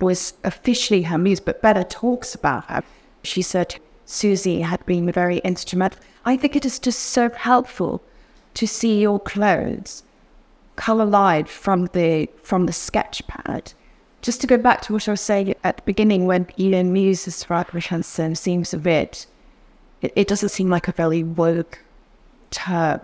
was 0.00 0.32
officially 0.42 1.02
her 1.02 1.18
muse, 1.18 1.40
but 1.40 1.60
Bella 1.60 1.84
talks 1.84 2.34
about 2.34 2.64
her. 2.70 2.82
She 3.22 3.42
said 3.42 3.76
Susie 4.06 4.62
had 4.62 4.84
been 4.86 5.12
very 5.12 5.38
instrumental. 5.38 6.00
I 6.24 6.38
think 6.38 6.56
it 6.56 6.64
is 6.64 6.78
just 6.78 7.00
so 7.00 7.28
helpful 7.28 8.02
to 8.54 8.66
see 8.66 9.00
your 9.00 9.20
clothes 9.20 10.02
color 10.76 11.04
lined 11.04 11.48
from 11.48 11.86
the 11.92 12.28
from 12.42 12.66
the 12.66 12.72
sketch 12.72 13.26
pad. 13.26 13.72
Just 14.20 14.40
to 14.40 14.46
go 14.46 14.56
back 14.56 14.80
to 14.82 14.92
what 14.92 15.08
I 15.08 15.12
was 15.12 15.20
saying 15.20 15.54
at 15.64 15.78
the 15.78 15.82
beginning, 15.82 16.26
when 16.26 16.46
Ian 16.58 16.92
Muse's 16.92 17.48
Roderick 17.50 17.86
Hansen 17.86 18.36
seems 18.36 18.72
a 18.72 18.78
bit, 18.78 19.26
it, 20.00 20.12
it 20.14 20.28
doesn't 20.28 20.50
seem 20.50 20.70
like 20.70 20.86
a 20.86 20.92
very 20.92 21.22
woke 21.24 21.80
term, 22.50 23.00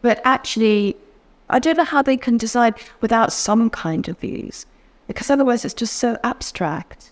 but 0.00 0.20
actually, 0.24 0.96
I 1.50 1.58
don't 1.58 1.76
know 1.76 1.84
how 1.84 2.02
they 2.02 2.16
can 2.16 2.36
decide 2.36 2.74
without 3.00 3.32
some 3.32 3.70
kind 3.70 4.08
of 4.08 4.18
views, 4.18 4.66
because 5.06 5.30
otherwise 5.30 5.64
it's 5.64 5.74
just 5.74 5.96
so 5.96 6.18
abstract. 6.24 7.10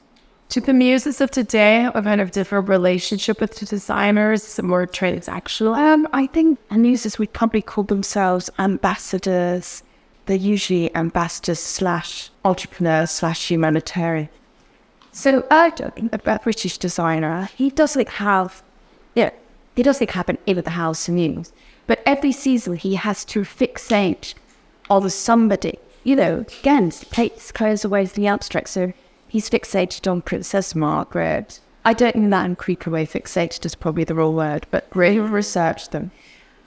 Do 0.48 0.61
the 0.62 0.72
muses 0.72 1.20
of 1.20 1.31
today 1.31 1.81
have 1.81 1.94
a 1.94 2.03
kind 2.03 2.22
of 2.22 2.31
different 2.31 2.68
relationship 2.68 3.38
with 3.40 3.57
the 3.57 3.66
designers, 3.66 4.42
some 4.42 4.68
more 4.68 4.87
transactional? 4.87 5.77
Um, 5.77 6.09
I 6.14 6.27
think 6.27 6.59
muses 6.70 7.18
would 7.18 7.35
probably 7.35 7.61
call 7.61 7.85
themselves 7.85 8.48
ambassadors. 8.59 9.83
They're 10.24 10.37
usually 10.37 10.94
ambassadors 10.96 11.59
slash 11.59 12.31
entrepreneurs 12.46 13.11
slash 13.11 13.51
humanitarian. 13.51 14.31
So 15.12 15.42
Erdem, 15.42 16.09
a 16.12 16.38
British 16.38 16.79
designer, 16.79 17.51
he 17.55 17.68
doesn't 17.70 18.09
have, 18.09 18.62
yeah, 19.14 19.31
he 19.77 19.83
doesn't 19.83 20.11
have 20.11 20.29
an 20.31 20.38
in 20.46 20.62
the 20.62 20.70
house 20.70 21.09
muse, 21.09 21.53
but 21.88 22.03
every 22.07 22.31
season 22.31 22.77
he 22.77 22.94
has 22.94 23.24
to 23.24 23.40
fixate 23.40 24.35
on 24.88 25.11
somebody. 25.11 25.79
You 26.05 26.16
know, 26.16 26.44
again, 26.61 26.90
takes 26.90 27.51
clothes 27.51 27.85
away 27.85 28.07
from 28.07 28.22
the 28.22 28.29
abstract. 28.29 28.68
So 28.68 28.92
he's 29.27 29.51
fixated 29.51 30.09
on 30.09 30.22
Princess 30.22 30.74
Margaret. 30.74 31.59
I 31.85 31.94
don't 31.94 32.16
mean 32.16 32.31
that 32.31 32.44
in 32.44 32.57
creeper 32.57 32.90
way. 32.90 33.07
Fixated 33.07 33.64
is 33.64 33.74
probably 33.74 34.05
the 34.05 34.14
wrong 34.14 34.37
word, 34.37 34.66
but 34.70 34.87
really 34.94 35.18
researched 35.18 35.90
them. 35.90 36.11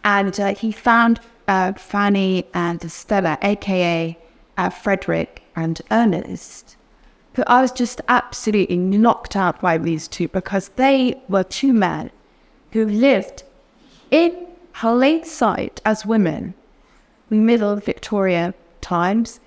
And 0.03 0.37
uh, 0.39 0.55
he 0.55 0.71
found 0.71 1.19
uh, 1.47 1.73
Fanny 1.73 2.47
and 2.55 2.91
Stella, 2.91 3.37
aka 3.43 4.17
uh, 4.57 4.69
Frederick 4.69 5.43
and 5.55 5.79
Ernest. 5.91 6.75
But 7.33 7.47
I 7.47 7.61
was 7.61 7.71
just 7.71 8.01
absolutely 8.07 8.77
knocked 8.77 9.35
out 9.35 9.61
by 9.61 9.77
these 9.77 10.07
two 10.07 10.27
because 10.29 10.69
they 10.69 11.21
were 11.29 11.43
two 11.43 11.73
men 11.73 12.09
who 12.71 12.85
lived 12.85 13.43
in 14.09 14.47
plain 14.73 15.23
sight 15.23 15.81
as 15.85 16.05
women, 16.05 16.53
we 17.29 17.37
middle 17.37 17.75
Victoria 17.77 18.53
times. 18.81 19.39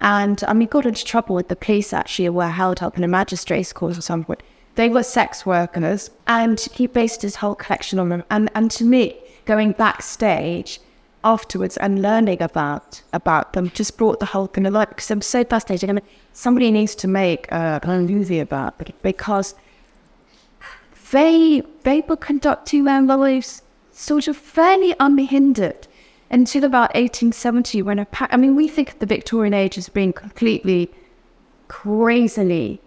And 0.00 0.42
I 0.46 0.52
mean, 0.52 0.68
got 0.68 0.86
into 0.86 1.04
trouble 1.04 1.34
with 1.34 1.48
the 1.48 1.56
police 1.56 1.92
actually, 1.92 2.28
were 2.28 2.48
held 2.48 2.82
up 2.82 2.96
in 2.96 3.04
a 3.04 3.08
magistrate's 3.08 3.72
court 3.72 3.96
at 3.96 4.04
some 4.04 4.24
point. 4.24 4.42
They 4.76 4.88
were 4.88 5.02
sex 5.02 5.44
workers, 5.44 6.10
and 6.28 6.60
he 6.60 6.86
based 6.86 7.22
his 7.22 7.36
whole 7.36 7.56
collection 7.56 7.98
on 7.98 8.10
them. 8.10 8.22
And, 8.30 8.48
and 8.54 8.70
to 8.72 8.84
me, 8.84 9.18
going 9.44 9.72
backstage, 9.72 10.80
afterwards 11.24 11.76
and 11.78 12.00
learning 12.00 12.40
about 12.40 13.02
about 13.12 13.52
them 13.52 13.70
just 13.70 13.96
brought 13.98 14.20
the 14.20 14.26
whole 14.26 14.46
thing 14.46 14.66
alive 14.66 14.88
because 14.88 15.10
I'm 15.10 15.20
so 15.20 15.44
fascinated. 15.44 15.90
I 15.90 15.94
mean, 15.94 16.04
somebody 16.32 16.70
needs 16.70 16.94
to 16.96 17.08
make 17.08 17.50
a 17.50 17.80
movie 17.84 18.38
about 18.38 18.74
it 18.80 18.94
because 19.02 19.54
they 21.10 21.62
they 21.82 22.02
were 22.02 22.16
conducting 22.16 22.84
their 22.84 23.02
lives 23.02 23.62
sort 23.98 24.28
of 24.28 24.36
fairly 24.36 24.94
unhindered 25.00 25.88
until 26.30 26.64
about 26.64 26.94
1870 26.94 27.82
when 27.82 27.98
a 27.98 28.06
I 28.20 28.36
mean 28.36 28.54
we 28.54 28.68
think 28.68 28.92
of 28.92 28.98
the 29.00 29.06
Victorian 29.06 29.54
age 29.54 29.76
as 29.76 29.88
being 29.88 30.12
completely 30.12 30.90
crazily 31.66 32.80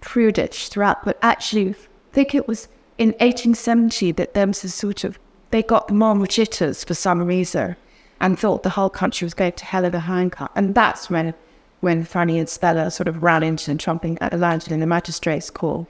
prudish 0.00 0.68
throughout, 0.68 1.04
but 1.04 1.18
actually 1.20 1.70
I 1.70 1.74
think 2.12 2.34
it 2.34 2.46
was 2.46 2.68
in 2.96 3.08
1870 3.08 4.12
that 4.12 4.34
there 4.34 4.46
was 4.46 4.62
a 4.62 4.68
sort 4.68 5.04
of 5.04 5.18
they 5.50 5.62
got 5.62 5.88
the 5.88 5.94
moral 5.94 6.26
jitters 6.26 6.84
for 6.84 6.94
some 6.94 7.22
reason 7.22 7.76
and 8.20 8.38
thought 8.38 8.62
the 8.62 8.70
whole 8.70 8.90
country 8.90 9.26
was 9.26 9.34
going 9.34 9.52
to 9.52 9.64
hell 9.64 9.84
in 9.84 9.94
a 9.94 10.00
handcart. 10.00 10.52
And 10.54 10.74
that's 10.74 11.10
when 11.10 11.34
when 11.80 12.04
Fanny 12.04 12.38
and 12.38 12.48
Stella 12.48 12.90
sort 12.90 13.08
of 13.08 13.22
ran 13.22 13.42
into 13.42 13.70
and 13.70 13.80
trumping 13.80 14.16
landed 14.32 14.72
in 14.72 14.80
the 14.80 14.86
magistrate's 14.86 15.50
court. 15.50 15.86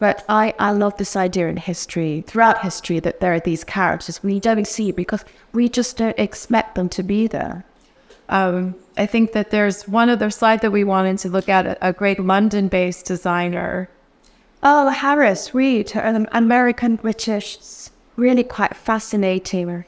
But 0.00 0.24
I, 0.30 0.54
I 0.58 0.72
love 0.72 0.96
this 0.96 1.14
idea 1.14 1.46
in 1.48 1.58
history, 1.58 2.24
throughout 2.26 2.62
history, 2.62 2.98
that 3.00 3.20
there 3.20 3.34
are 3.34 3.40
these 3.40 3.62
characters 3.62 4.22
we 4.22 4.40
don't 4.40 4.66
see 4.66 4.90
because 4.90 5.24
we 5.52 5.68
just 5.68 5.98
don't 5.98 6.18
expect 6.18 6.74
them 6.74 6.88
to 6.88 7.02
be 7.02 7.26
there. 7.26 7.64
Um, 8.30 8.74
I 8.96 9.04
think 9.04 9.32
that 9.32 9.50
there's 9.50 9.86
one 9.86 10.08
other 10.08 10.30
slide 10.30 10.62
that 10.62 10.72
we 10.72 10.84
wanted 10.84 11.18
to 11.18 11.28
look 11.28 11.50
at, 11.50 11.76
a 11.82 11.92
great 11.92 12.18
London-based 12.18 13.04
designer. 13.04 13.90
Oh, 14.62 14.88
Harris 14.88 15.54
Reed, 15.54 15.94
an 15.94 16.26
American 16.32 16.96
British 16.96 17.58
really 18.16 18.44
quite 18.44 18.76
fascinating. 18.76 19.84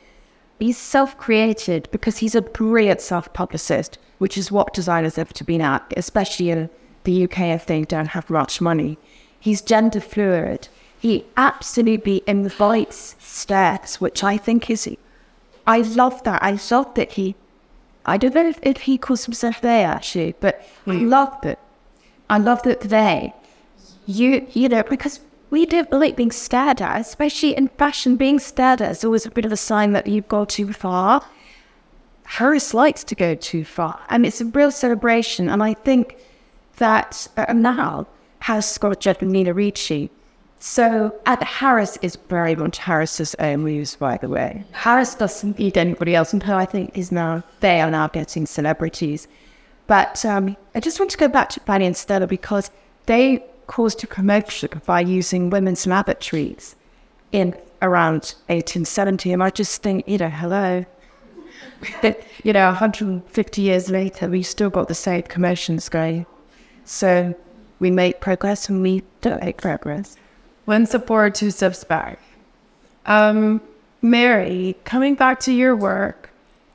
He's 0.58 0.76
self 0.76 1.16
created 1.16 1.88
because 1.90 2.18
he's 2.18 2.34
a 2.34 2.42
brilliant 2.42 3.00
self 3.00 3.32
publicist, 3.32 3.98
which 4.18 4.36
is 4.36 4.52
what 4.52 4.74
designers 4.74 5.16
have 5.16 5.32
to 5.32 5.44
be 5.44 5.56
now, 5.56 5.80
especially 5.96 6.50
in 6.50 6.68
the 7.04 7.24
UK 7.24 7.40
if 7.40 7.66
they 7.66 7.82
don't 7.82 8.08
have 8.08 8.28
much 8.28 8.60
money. 8.60 8.98
He's 9.42 9.60
gender 9.60 10.00
fluid. 10.00 10.68
He 11.00 11.24
absolutely 11.36 12.22
invites 12.28 13.16
stares, 13.18 14.00
which 14.00 14.22
I 14.22 14.36
think 14.36 14.70
is. 14.70 14.88
I 15.66 15.80
love 15.80 16.22
that. 16.22 16.40
I 16.40 16.56
love 16.70 16.94
that 16.94 17.10
he. 17.14 17.34
I 18.06 18.18
don't 18.18 18.36
know 18.36 18.48
if, 18.48 18.60
if 18.62 18.82
he 18.82 18.98
calls 18.98 19.24
himself 19.24 19.60
they 19.60 19.82
actually, 19.82 20.36
but 20.38 20.64
I 20.86 20.92
love 20.92 21.36
that. 21.42 21.58
I 22.30 22.38
love 22.38 22.62
that 22.62 22.82
they. 22.82 23.34
You 24.06 24.46
you 24.52 24.68
know 24.68 24.84
because 24.84 25.18
we 25.50 25.66
don't 25.66 25.90
like 25.90 26.14
being 26.14 26.30
stared 26.30 26.80
at, 26.80 27.00
especially 27.00 27.56
in 27.56 27.66
fashion. 27.66 28.14
Being 28.14 28.38
stared 28.38 28.80
at 28.80 28.92
is 28.92 29.04
always 29.04 29.26
a 29.26 29.30
bit 29.32 29.44
of 29.44 29.50
a 29.50 29.56
sign 29.56 29.90
that 29.94 30.06
you've 30.06 30.28
gone 30.28 30.46
too 30.46 30.72
far. 30.72 31.26
Harris 32.38 32.74
likes 32.74 33.02
to 33.02 33.16
go 33.16 33.34
too 33.34 33.64
far, 33.64 33.98
and 34.08 34.24
it's 34.24 34.40
a 34.40 34.44
real 34.44 34.70
celebration. 34.70 35.48
And 35.48 35.64
I 35.64 35.74
think 35.74 36.16
that 36.76 37.26
uh, 37.36 37.52
now 37.52 38.06
has 38.42 38.76
got 38.78 39.00
Jet 39.00 39.22
Nina 39.22 39.54
Ricci. 39.54 40.10
So, 40.58 41.14
and 41.26 41.42
Harris 41.42 41.96
is 42.02 42.16
very 42.28 42.54
much 42.54 42.78
Harris's 42.78 43.34
own 43.36 43.64
muse, 43.64 43.96
by 43.96 44.16
the 44.16 44.28
way. 44.28 44.64
Harris 44.72 45.14
doesn't 45.14 45.58
need 45.58 45.76
anybody 45.78 46.14
else, 46.14 46.32
and 46.32 46.42
I 46.44 46.64
think 46.64 46.96
is 46.96 47.10
now 47.10 47.42
they 47.60 47.80
are 47.80 47.90
now 47.90 48.08
getting 48.08 48.46
celebrities. 48.46 49.28
But 49.86 50.24
um, 50.24 50.56
I 50.74 50.80
just 50.80 50.98
want 50.98 51.10
to 51.12 51.18
go 51.18 51.28
back 51.28 51.50
to 51.50 51.60
Fanny 51.60 51.86
and 51.86 51.96
Stella 51.96 52.26
because 52.26 52.70
they 53.06 53.44
caused 53.66 54.02
a 54.04 54.06
commotion 54.06 54.70
by 54.86 55.00
using 55.00 55.50
women's 55.50 55.86
lavatories 55.86 56.76
in 57.30 57.54
around 57.80 58.34
1870. 58.46 59.32
And 59.32 59.42
I 59.42 59.50
just 59.50 59.82
think, 59.82 60.06
you 60.08 60.18
know, 60.18 60.28
hello. 60.28 60.84
you 62.44 62.52
know, 62.52 62.66
150 62.66 63.62
years 63.62 63.90
later, 63.90 64.28
we 64.28 64.42
still 64.42 64.70
got 64.70 64.88
the 64.88 64.94
same 64.94 65.22
commotions 65.22 65.88
going. 65.88 66.26
So 66.84 67.34
we 67.82 67.90
make 67.90 68.20
progress 68.20 68.68
and 68.70 68.80
we 68.80 69.02
don't 69.20 69.42
make 69.42 69.60
progress. 69.60 70.16
One 70.64 70.86
step 70.86 71.06
forward, 71.06 71.34
two 71.34 71.50
steps 71.50 71.84
back. 71.84 72.18
Um, 73.04 73.60
Mary, 74.00 74.76
coming 74.84 75.16
back 75.16 75.40
to 75.40 75.52
your 75.52 75.76
work, 75.76 76.30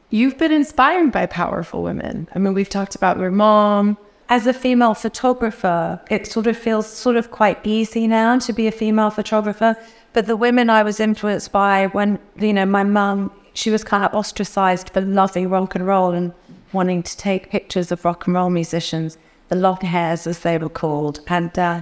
you've 0.09 0.37
been 0.37 0.51
inspired 0.51 1.11
by 1.11 1.25
powerful 1.25 1.81
women. 1.81 2.27
I 2.35 2.39
mean, 2.39 2.53
we've 2.53 2.69
talked 2.69 2.95
about 2.95 3.17
your 3.17 3.31
mom, 3.31 3.97
as 4.29 4.45
a 4.45 4.53
female 4.53 4.93
photographer, 4.93 6.01
it 6.09 6.27
sort 6.27 6.47
of 6.47 6.57
feels 6.57 6.85
sort 6.85 7.15
of 7.15 7.31
quite 7.31 7.65
easy 7.65 8.07
now 8.07 8.37
to 8.39 8.51
be 8.51 8.67
a 8.67 8.71
female 8.71 9.09
photographer. 9.09 9.77
But 10.11 10.27
the 10.27 10.35
women 10.35 10.69
I 10.69 10.83
was 10.83 10.99
influenced 10.99 11.51
by 11.51 11.87
when, 11.87 12.19
you 12.37 12.51
know, 12.51 12.65
my 12.65 12.83
mum, 12.83 13.31
she 13.53 13.69
was 13.69 13.83
kind 13.83 14.03
of 14.03 14.13
ostracized 14.13 14.89
for 14.89 15.01
loving 15.01 15.49
rock 15.49 15.75
and 15.75 15.87
roll 15.87 16.11
and 16.11 16.33
wanting 16.73 17.03
to 17.03 17.17
take 17.17 17.49
pictures 17.49 17.91
of 17.91 18.03
rock 18.03 18.27
and 18.27 18.35
roll 18.35 18.49
musicians, 18.49 19.17
the 19.49 19.55
long 19.55 19.81
hairs 19.81 20.27
as 20.27 20.39
they 20.39 20.57
were 20.57 20.69
called. 20.69 21.21
And 21.27 21.57
uh, 21.57 21.81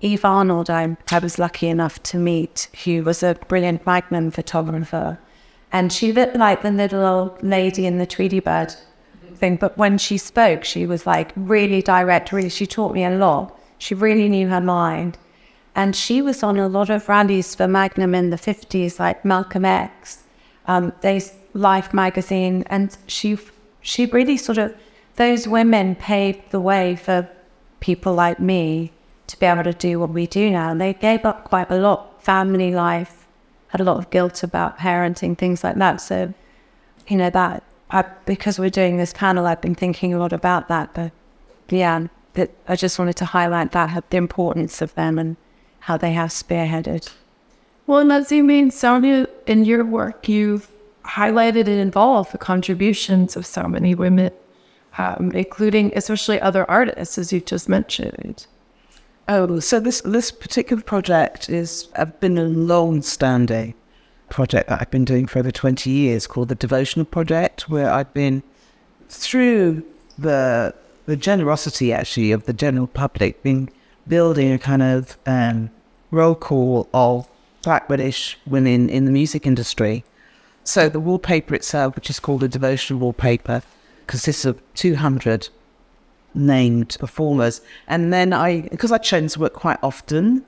Eve 0.00 0.24
Arnold, 0.24 0.70
I, 0.70 0.96
I 1.10 1.18
was 1.18 1.38
lucky 1.38 1.68
enough 1.68 2.02
to 2.04 2.18
meet, 2.18 2.68
who 2.84 3.02
was 3.02 3.22
a 3.22 3.36
brilliant 3.48 3.86
Magnum 3.86 4.30
photographer. 4.30 5.18
And 5.72 5.92
she 5.92 6.12
looked 6.12 6.36
like 6.36 6.62
the 6.62 6.70
little 6.70 7.04
old 7.04 7.42
lady 7.42 7.86
in 7.86 7.98
the 7.98 8.06
Tweety 8.06 8.40
Bird 8.40 8.74
thing. 9.34 9.56
But 9.56 9.76
when 9.76 9.98
she 9.98 10.18
spoke, 10.18 10.64
she 10.64 10.86
was 10.86 11.06
like 11.06 11.32
really 11.36 11.82
direct. 11.82 12.32
Really, 12.32 12.48
she 12.48 12.66
taught 12.66 12.94
me 12.94 13.04
a 13.04 13.10
lot. 13.10 13.58
She 13.78 13.94
really 13.94 14.28
knew 14.28 14.48
her 14.48 14.60
mind, 14.60 15.18
and 15.74 15.94
she 15.94 16.22
was 16.22 16.42
on 16.42 16.58
a 16.58 16.68
lot 16.68 16.88
of 16.88 17.08
rallies 17.10 17.54
for 17.54 17.68
Magnum 17.68 18.14
in 18.14 18.30
the 18.30 18.38
fifties, 18.38 18.98
like 18.98 19.22
Malcolm 19.22 19.66
X, 19.66 20.22
um, 20.66 20.92
Life 21.52 21.92
magazine, 21.92 22.64
and 22.68 22.96
she 23.06 23.38
she 23.82 24.06
really 24.06 24.36
sort 24.38 24.58
of 24.58 24.74
those 25.16 25.48
women 25.48 25.94
paved 25.94 26.50
the 26.50 26.60
way 26.60 26.96
for 26.96 27.28
people 27.80 28.14
like 28.14 28.38
me 28.38 28.92
to 29.26 29.38
be 29.38 29.46
able 29.46 29.64
to 29.64 29.72
do 29.72 29.98
what 29.98 30.10
we 30.10 30.26
do 30.26 30.50
now. 30.50 30.70
And 30.70 30.80
they 30.80 30.94
gave 30.94 31.24
up 31.24 31.44
quite 31.44 31.70
a 31.70 31.78
lot, 31.78 32.22
family 32.22 32.72
life, 32.72 33.26
had 33.68 33.80
a 33.80 33.84
lot 33.84 33.98
of 33.98 34.10
guilt 34.10 34.42
about 34.42 34.78
parenting, 34.78 35.36
things 35.36 35.64
like 35.64 35.76
that. 35.76 36.00
So, 36.00 36.32
you 37.08 37.16
know, 37.16 37.30
that 37.30 37.62
I, 37.90 38.04
because 38.24 38.58
we're 38.58 38.70
doing 38.70 38.96
this 38.96 39.12
panel, 39.12 39.46
I've 39.46 39.60
been 39.60 39.74
thinking 39.74 40.14
a 40.14 40.18
lot 40.18 40.32
about 40.32 40.68
that. 40.68 40.94
But 40.94 41.12
yeah, 41.68 42.06
but 42.34 42.50
I 42.68 42.76
just 42.76 42.98
wanted 42.98 43.16
to 43.16 43.24
highlight 43.24 43.72
that 43.72 44.10
the 44.10 44.16
importance 44.16 44.82
of 44.82 44.94
them 44.94 45.18
and 45.18 45.36
how 45.80 45.96
they 45.96 46.12
have 46.12 46.30
spearheaded. 46.30 47.10
Well, 47.86 48.10
and 48.10 48.30
you 48.30 48.44
mean, 48.44 48.70
Sonia, 48.70 49.28
in 49.46 49.64
your 49.64 49.84
work, 49.84 50.28
you've 50.28 50.68
highlighted 51.04 51.68
and 51.68 51.78
involved 51.80 52.32
the 52.32 52.38
contributions 52.38 53.36
of 53.36 53.46
so 53.46 53.68
many 53.68 53.94
women, 53.94 54.32
um, 54.98 55.32
including 55.32 55.92
especially 55.94 56.40
other 56.40 56.68
artists, 56.70 57.18
as 57.18 57.32
you 57.32 57.40
just 57.40 57.68
mentioned. 57.68 58.46
Oh, 59.28 59.60
so 59.60 59.80
this 59.80 60.00
this 60.02 60.30
particular 60.30 60.82
project 60.82 61.48
is 61.48 61.88
uh, 61.96 62.04
been 62.04 62.38
a 62.38 62.44
long-standing 62.44 63.74
project 64.28 64.68
that 64.68 64.80
I've 64.80 64.90
been 64.90 65.04
doing 65.04 65.26
for 65.26 65.40
over 65.40 65.50
twenty 65.50 65.90
years, 65.90 66.26
called 66.26 66.48
the 66.48 66.54
Devotional 66.54 67.06
Project, 67.06 67.68
where 67.68 67.90
I've 67.90 68.12
been 68.14 68.42
through 69.08 69.82
the 70.18 70.74
the 71.06 71.16
generosity 71.16 71.92
actually 71.92 72.32
of 72.32 72.46
the 72.46 72.52
general 72.52 72.86
public, 72.86 73.42
been 73.42 73.68
building 74.08 74.52
a 74.52 74.58
kind 74.58 74.82
of 74.82 75.16
um, 75.26 75.70
roll 76.10 76.34
call 76.34 76.88
of 76.94 77.28
Black 77.62 77.88
British 77.88 78.38
women 78.46 78.88
in 78.88 79.04
the 79.04 79.10
music 79.10 79.46
industry. 79.46 80.04
So 80.62 80.88
the 80.88 81.00
wallpaper 81.00 81.54
itself, 81.54 81.94
which 81.94 82.10
is 82.10 82.18
called 82.20 82.42
a 82.42 82.48
devotional 82.48 83.00
wallpaper, 83.00 83.62
consists 84.06 84.44
of 84.44 84.60
two 84.74 84.96
hundred 84.96 85.48
named 86.34 86.96
performers. 87.00 87.60
And 87.88 88.12
then 88.12 88.32
I, 88.32 88.62
because 88.62 88.92
I 88.92 88.98
chose 88.98 89.38
work 89.38 89.54
quite 89.54 89.78
often, 89.82 90.44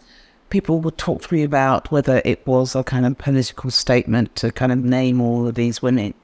people 0.50 0.80
would 0.80 0.98
talk 0.98 1.22
to 1.22 1.34
me 1.34 1.42
about 1.42 1.90
whether 1.90 2.20
it 2.24 2.46
was 2.46 2.74
a 2.74 2.84
kind 2.84 3.06
of 3.06 3.18
political 3.18 3.70
statement 3.70 4.36
to 4.36 4.52
kind 4.52 4.72
of 4.72 4.78
name 4.78 5.20
all 5.20 5.46
of 5.46 5.54
these 5.54 5.82
women. 5.82 6.14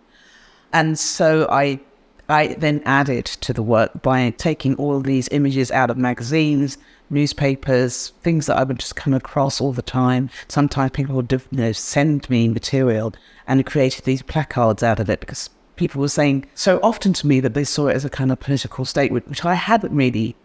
And 0.72 0.98
so 0.98 1.46
I, 1.50 1.80
I 2.28 2.54
then 2.54 2.82
added 2.84 3.26
to 3.26 3.52
the 3.52 3.62
work 3.62 4.02
by 4.02 4.30
taking 4.30 4.74
all 4.76 4.96
of 4.96 5.04
these 5.04 5.28
images 5.30 5.70
out 5.70 5.90
of 5.90 5.96
magazines, 5.96 6.78
newspapers, 7.10 8.12
things 8.22 8.46
that 8.46 8.56
I 8.56 8.64
would 8.64 8.80
just 8.80 8.96
come 8.96 9.14
across 9.14 9.60
all 9.60 9.72
the 9.72 9.82
time. 9.82 10.30
Sometimes 10.48 10.90
people 10.90 11.16
would 11.16 11.30
you 11.32 11.40
know, 11.52 11.72
send 11.72 12.28
me 12.28 12.48
material 12.48 13.14
and 13.46 13.64
created 13.64 14.04
these 14.04 14.22
placards 14.22 14.82
out 14.82 15.00
of 15.00 15.08
it 15.08 15.20
because 15.20 15.50
people 15.76 16.00
were 16.00 16.08
saying 16.08 16.46
so 16.54 16.78
often 16.82 17.12
to 17.14 17.26
me 17.26 17.40
that 17.40 17.54
they 17.54 17.64
saw 17.64 17.88
it 17.88 17.96
as 17.96 18.04
a 18.04 18.10
kind 18.10 18.30
of 18.30 18.40
political 18.40 18.84
statement, 18.84 19.28
which 19.28 19.44
I 19.44 19.54
hadn't 19.54 19.94
really 19.94 20.36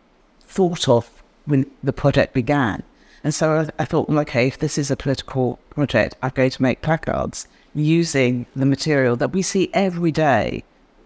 thought 0.41 0.87
of 0.89 1.21
when 1.45 1.69
the 1.83 1.93
project 1.93 2.33
began. 2.33 2.83
And 3.23 3.33
so 3.33 3.51
I, 3.51 3.81
I 3.81 3.85
thought, 3.85 4.09
well, 4.09 4.19
okay, 4.19 4.47
if 4.47 4.59
this 4.59 4.77
is 4.77 4.89
a 4.89 4.95
political 4.95 5.59
project, 5.69 6.15
I'm 6.21 6.31
going 6.33 6.51
to 6.51 6.61
make 6.61 6.81
placards 6.81 7.47
using 7.75 8.45
the 8.55 8.65
material 8.65 9.15
that 9.17 9.33
we 9.33 9.41
see 9.41 9.69
every 9.73 10.11
day 10.11 10.63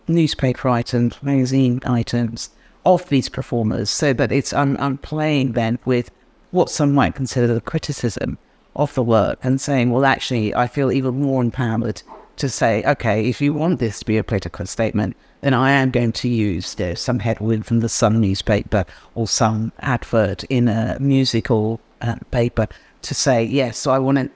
newspaper 0.07 0.69
items, 0.69 1.21
magazine 1.23 1.79
items 1.85 2.49
of 2.85 3.07
these 3.09 3.29
performers, 3.29 3.89
so 3.89 4.13
that 4.13 4.31
it's 4.31 4.53
I'm, 4.53 4.77
I'm 4.77 4.97
playing 4.97 5.53
then 5.53 5.79
with 5.85 6.11
what 6.51 6.69
some 6.69 6.93
might 6.93 7.15
consider 7.15 7.53
the 7.53 7.61
criticism 7.61 8.37
of 8.75 8.93
the 8.93 9.03
work 9.03 9.39
and 9.43 9.61
saying, 9.61 9.91
well, 9.91 10.05
actually, 10.05 10.53
I 10.53 10.67
feel 10.67 10.91
even 10.91 11.21
more 11.21 11.41
empowered 11.41 12.03
to 12.37 12.49
say, 12.49 12.83
okay, 12.83 13.27
if 13.27 13.41
you 13.41 13.53
want 13.53 13.79
this 13.79 13.99
to 13.99 14.05
be 14.05 14.17
a 14.17 14.23
political 14.23 14.65
statement, 14.65 15.15
then 15.41 15.53
I 15.53 15.71
am 15.71 15.91
going 15.91 16.13
to 16.13 16.27
use 16.27 16.75
you 16.79 16.87
know, 16.87 16.93
some 16.93 17.19
headwind 17.19 17.65
from 17.65 17.81
the 17.81 17.89
Sun 17.89 18.21
newspaper 18.21 18.85
or 19.13 19.27
some 19.27 19.71
advert 19.79 20.43
in 20.45 20.67
a 20.67 20.97
musical 20.99 21.79
uh, 22.01 22.15
paper 22.31 22.67
to 23.03 23.13
say, 23.13 23.43
yes, 23.43 23.77
so 23.77 23.91
I 23.91 23.99
want 23.99 24.17
to, 24.17 24.29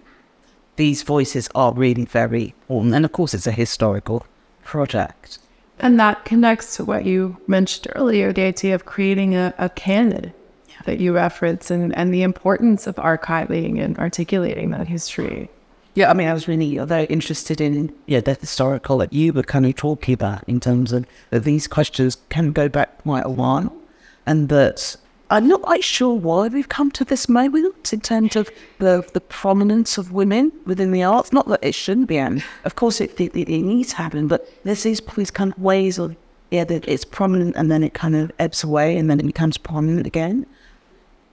these 0.75 1.03
voices 1.03 1.49
are 1.55 1.73
really 1.73 2.05
very 2.05 2.53
important. 2.69 2.93
And 2.93 3.05
of 3.05 3.11
course, 3.11 3.33
it's 3.33 3.47
a 3.47 3.51
historical 3.51 4.25
project. 4.63 5.39
And 5.79 5.99
that 5.99 6.25
connects 6.25 6.75
to 6.77 6.85
what 6.85 7.05
you 7.05 7.37
mentioned 7.47 7.93
earlier 7.95 8.33
the 8.33 8.43
idea 8.43 8.75
of 8.75 8.85
creating 8.85 9.35
a, 9.35 9.53
a 9.57 9.69
canon 9.69 10.33
yeah. 10.67 10.75
that 10.85 10.99
you 10.99 11.13
reference 11.13 11.71
and, 11.71 11.95
and 11.95 12.13
the 12.13 12.23
importance 12.23 12.87
of 12.87 12.95
archiving 12.95 13.79
and 13.79 13.97
articulating 13.97 14.71
that 14.71 14.87
history. 14.87 15.49
Yeah, 15.97 16.11
I 16.11 16.13
mean, 16.13 16.27
I 16.27 16.33
was 16.33 16.47
really 16.47 16.77
uh, 16.77 16.85
very 16.85 17.05
interested 17.05 17.59
in 17.59 17.91
yeah 18.05 18.19
the 18.19 18.35
historical 18.35 18.99
that 18.99 19.11
you 19.11 19.33
were 19.33 19.41
kind 19.41 19.65
of 19.65 19.75
talking 19.75 20.13
about 20.13 20.43
in 20.47 20.59
terms 20.59 20.91
of 20.91 21.07
that 21.31 21.43
these 21.43 21.67
questions 21.67 22.17
can 22.29 22.51
go 22.51 22.69
back 22.69 23.01
quite 23.01 23.25
a 23.25 23.31
while, 23.31 23.75
and 24.23 24.47
that 24.49 24.95
I'm 25.31 25.47
not 25.47 25.63
quite 25.63 25.83
sure 25.83 26.13
why 26.13 26.49
we've 26.49 26.69
come 26.69 26.91
to 26.91 27.03
this 27.03 27.27
moment 27.27 27.91
in 27.91 28.01
terms 28.01 28.35
of 28.35 28.47
the 28.77 29.09
the 29.13 29.21
prominence 29.21 29.97
of 29.97 30.11
women 30.11 30.51
within 30.67 30.91
the 30.91 31.01
arts. 31.01 31.33
Not 31.33 31.47
that 31.47 31.63
it 31.63 31.73
shouldn't 31.73 32.09
be, 32.09 32.19
and 32.19 32.43
of 32.63 32.75
course 32.75 33.01
it, 33.01 33.19
it, 33.19 33.35
it 33.35 33.63
needs 33.63 33.89
to 33.89 33.95
happen, 33.95 34.27
but 34.27 34.47
there's 34.65 34.83
these, 34.83 35.01
these 35.15 35.31
kind 35.31 35.51
of 35.51 35.57
ways 35.57 35.97
of 35.97 36.15
yeah 36.51 36.63
that 36.65 36.87
it's 36.87 37.05
prominent 37.05 37.55
and 37.55 37.71
then 37.71 37.81
it 37.81 37.95
kind 37.95 38.15
of 38.15 38.31
ebbs 38.37 38.63
away 38.63 38.95
and 38.97 39.09
then 39.09 39.19
it 39.19 39.25
becomes 39.25 39.57
prominent 39.57 40.05
again 40.05 40.45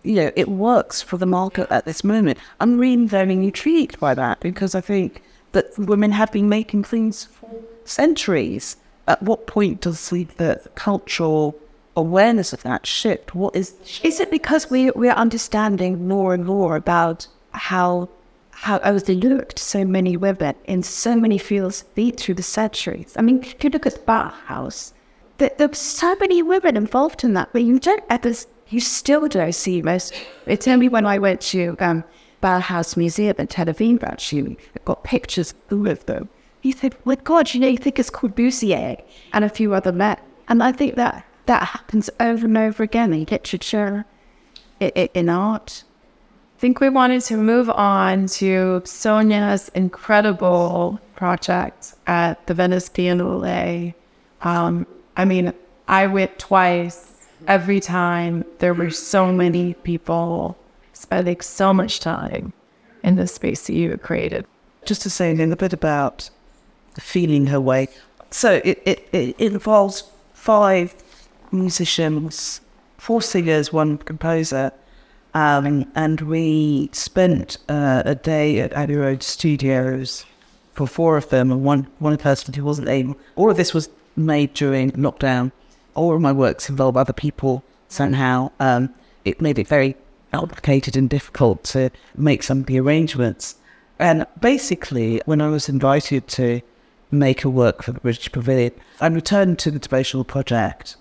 you 0.04 0.14
know, 0.16 0.30
it 0.36 0.48
works 0.48 1.02
for 1.02 1.16
the 1.16 1.26
market 1.26 1.66
at 1.70 1.86
this 1.86 2.04
moment. 2.04 2.38
I'm 2.60 2.78
really 2.78 3.06
very 3.06 3.32
intrigued 3.32 3.98
by 3.98 4.14
that 4.14 4.38
because 4.40 4.74
I 4.74 4.80
think 4.80 5.22
that 5.52 5.76
women 5.78 6.12
have 6.12 6.30
been 6.30 6.48
making 6.48 6.84
things 6.84 7.24
for 7.24 7.50
centuries. 7.84 8.76
At 9.08 9.22
what 9.22 9.46
point 9.46 9.80
does 9.80 10.10
the, 10.10 10.24
the 10.36 10.60
cultural 10.74 11.58
awareness 11.96 12.52
of 12.52 12.62
that 12.62 12.86
shift? 12.86 13.34
What 13.34 13.56
is? 13.56 13.74
Is 14.02 14.20
it 14.20 14.30
because 14.30 14.70
we 14.70 14.90
we're 14.90 15.12
understanding 15.12 16.06
more 16.06 16.34
and 16.34 16.44
more 16.44 16.76
about 16.76 17.26
how 17.52 18.08
how 18.50 18.78
overlooked 18.78 19.58
so 19.58 19.84
many 19.84 20.16
women 20.16 20.54
in 20.64 20.82
so 20.82 21.16
many 21.16 21.38
fields 21.38 21.84
be 21.94 22.10
through 22.10 22.34
the 22.34 22.42
centuries? 22.42 23.14
I 23.16 23.22
mean, 23.22 23.42
if 23.42 23.64
you 23.64 23.70
look 23.70 23.86
at 23.86 24.06
Bauhaus, 24.06 24.92
there, 25.38 25.50
there 25.58 25.68
were 25.68 25.74
so 25.74 26.14
many 26.16 26.42
women 26.42 26.76
involved 26.76 27.24
in 27.24 27.34
that, 27.34 27.50
but 27.52 27.62
you 27.62 27.78
don't 27.78 28.04
ever 28.08 28.32
you 28.68 28.80
still 28.80 29.28
don't 29.28 29.54
see 29.54 29.82
most. 29.82 30.14
It's 30.46 30.68
only 30.68 30.88
when 30.88 31.06
I 31.06 31.18
went 31.18 31.40
to 31.52 31.76
um, 31.80 32.04
Bauhaus 32.42 32.96
Museum 32.96 33.36
in 33.38 33.46
Tel 33.46 33.66
Aviv, 33.66 34.02
actually, 34.02 34.58
I 34.76 34.80
got 34.84 35.02
pictures 35.04 35.52
of 35.52 35.58
full 35.68 35.88
of 35.88 36.04
them. 36.06 36.28
He 36.60 36.72
said, 36.72 36.94
well, 37.04 37.16
God, 37.24 37.52
you 37.52 37.60
know, 37.60 37.68
you 37.68 37.78
think 37.78 37.98
it's 37.98 38.10
Corbusier 38.10 39.02
and 39.32 39.44
a 39.44 39.48
few 39.48 39.74
other 39.74 39.92
men. 39.92 40.18
And 40.48 40.62
I 40.62 40.72
think 40.72 40.96
that 40.96 41.24
that 41.46 41.62
happens 41.62 42.10
over 42.20 42.46
and 42.46 42.56
over 42.56 42.82
again 42.82 43.12
in 43.12 43.26
literature, 43.30 44.04
in, 44.80 44.90
in 45.14 45.28
art. 45.28 45.84
I 46.56 46.60
think 46.60 46.80
we 46.80 46.88
wanted 46.88 47.22
to 47.22 47.36
move 47.36 47.68
on 47.70 48.26
to 48.26 48.80
Sonia's 48.84 49.70
incredible 49.74 51.00
project 51.16 51.94
at 52.06 52.46
the 52.46 52.54
Venice 52.54 52.88
Biennale. 52.88 53.94
Um, 54.42 54.86
I 55.16 55.24
mean, 55.24 55.52
I 55.88 56.06
went 56.06 56.38
twice 56.38 57.13
every 57.46 57.80
time 57.80 58.44
there 58.58 58.74
were 58.74 58.90
so 58.90 59.32
many 59.32 59.74
people 59.74 60.56
spending 60.92 61.40
so 61.40 61.72
much 61.72 62.00
time 62.00 62.52
in 63.02 63.16
the 63.16 63.26
space 63.26 63.66
that 63.66 63.74
you 63.74 63.90
had 63.90 64.02
created. 64.02 64.46
Just 64.84 65.02
to 65.02 65.10
say 65.10 65.32
a 65.32 65.34
little 65.34 65.56
bit 65.56 65.72
about 65.72 66.30
feeling 66.98 67.46
her 67.46 67.60
way. 67.60 67.88
So 68.30 68.60
it, 68.64 68.82
it, 68.84 69.08
it 69.12 69.40
involves 69.40 70.04
five 70.32 70.94
musicians, 71.52 72.60
four 72.98 73.22
singers, 73.22 73.72
one 73.72 73.98
composer, 73.98 74.72
um, 75.34 75.90
and 75.94 76.20
we 76.22 76.90
spent 76.92 77.58
uh, 77.68 78.02
a 78.04 78.14
day 78.14 78.60
at 78.60 78.72
Abbey 78.72 78.94
Road 78.94 79.22
Studios 79.22 80.24
for 80.74 80.86
four 80.86 81.16
of 81.16 81.28
them, 81.28 81.50
and 81.50 81.64
one 81.64 81.88
one 81.98 82.16
person 82.16 82.54
who 82.54 82.64
wasn't 82.64 82.88
able. 82.88 83.16
All 83.34 83.50
of 83.50 83.56
this 83.56 83.74
was 83.74 83.88
made 84.16 84.54
during 84.54 84.92
lockdown 84.92 85.50
all 85.94 86.14
of 86.14 86.20
my 86.20 86.32
works 86.32 86.68
involve 86.68 86.96
other 86.96 87.12
people 87.12 87.64
somehow. 87.88 88.50
Um, 88.60 88.94
it 89.24 89.40
made 89.40 89.58
it 89.58 89.68
very 89.68 89.96
complicated 90.32 90.96
and 90.96 91.08
difficult 91.08 91.64
to 91.64 91.90
make 92.16 92.42
some 92.42 92.60
of 92.60 92.66
the 92.66 92.80
arrangements. 92.80 93.56
And 93.98 94.26
basically, 94.40 95.22
when 95.24 95.40
I 95.40 95.48
was 95.48 95.68
invited 95.68 96.26
to 96.28 96.60
make 97.10 97.44
a 97.44 97.50
work 97.50 97.82
for 97.82 97.92
the 97.92 98.00
British 98.00 98.32
Pavilion, 98.32 98.72
I 99.00 99.06
returned 99.06 99.58
to 99.60 99.70
the 99.70 99.78
devotional 99.78 100.24
project. 100.24 100.96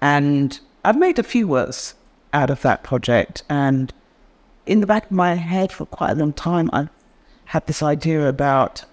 And 0.00 0.58
I've 0.84 0.98
made 0.98 1.18
a 1.18 1.22
few 1.22 1.48
works 1.48 1.94
out 2.32 2.50
of 2.50 2.62
that 2.62 2.82
project. 2.82 3.42
And 3.48 3.92
in 4.66 4.80
the 4.80 4.86
back 4.86 5.06
of 5.06 5.12
my 5.12 5.34
head 5.34 5.72
for 5.72 5.86
quite 5.86 6.12
a 6.12 6.14
long 6.14 6.32
time, 6.32 6.70
I've 6.72 6.90
had 7.46 7.66
this 7.66 7.82
idea 7.82 8.28
about 8.28 8.84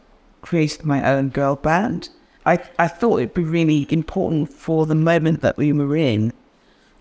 creating 0.41 0.87
my 0.87 1.07
own 1.07 1.29
girl 1.29 1.55
band. 1.55 2.09
I, 2.47 2.59
I 2.79 2.87
thought 2.87 3.17
it'd 3.17 3.33
be 3.33 3.43
really 3.43 3.85
important 3.89 4.49
for 4.49 4.85
the 4.85 4.95
moment 4.95 5.41
that 5.41 5.57
we 5.57 5.73
were 5.73 5.97
in 5.97 6.31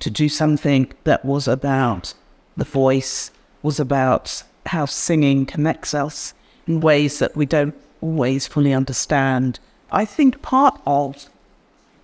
to 0.00 0.10
do 0.10 0.28
something 0.28 0.92
that 1.04 1.24
was 1.24 1.46
about 1.46 2.14
the 2.56 2.64
voice, 2.64 3.30
was 3.62 3.78
about 3.78 4.42
how 4.66 4.86
singing 4.86 5.46
connects 5.46 5.94
us 5.94 6.34
in 6.66 6.80
ways 6.80 7.20
that 7.20 7.36
we 7.36 7.46
don't 7.46 7.76
always 8.00 8.48
fully 8.48 8.72
understand. 8.72 9.60
I 9.92 10.04
think 10.04 10.42
part 10.42 10.80
of 10.84 11.28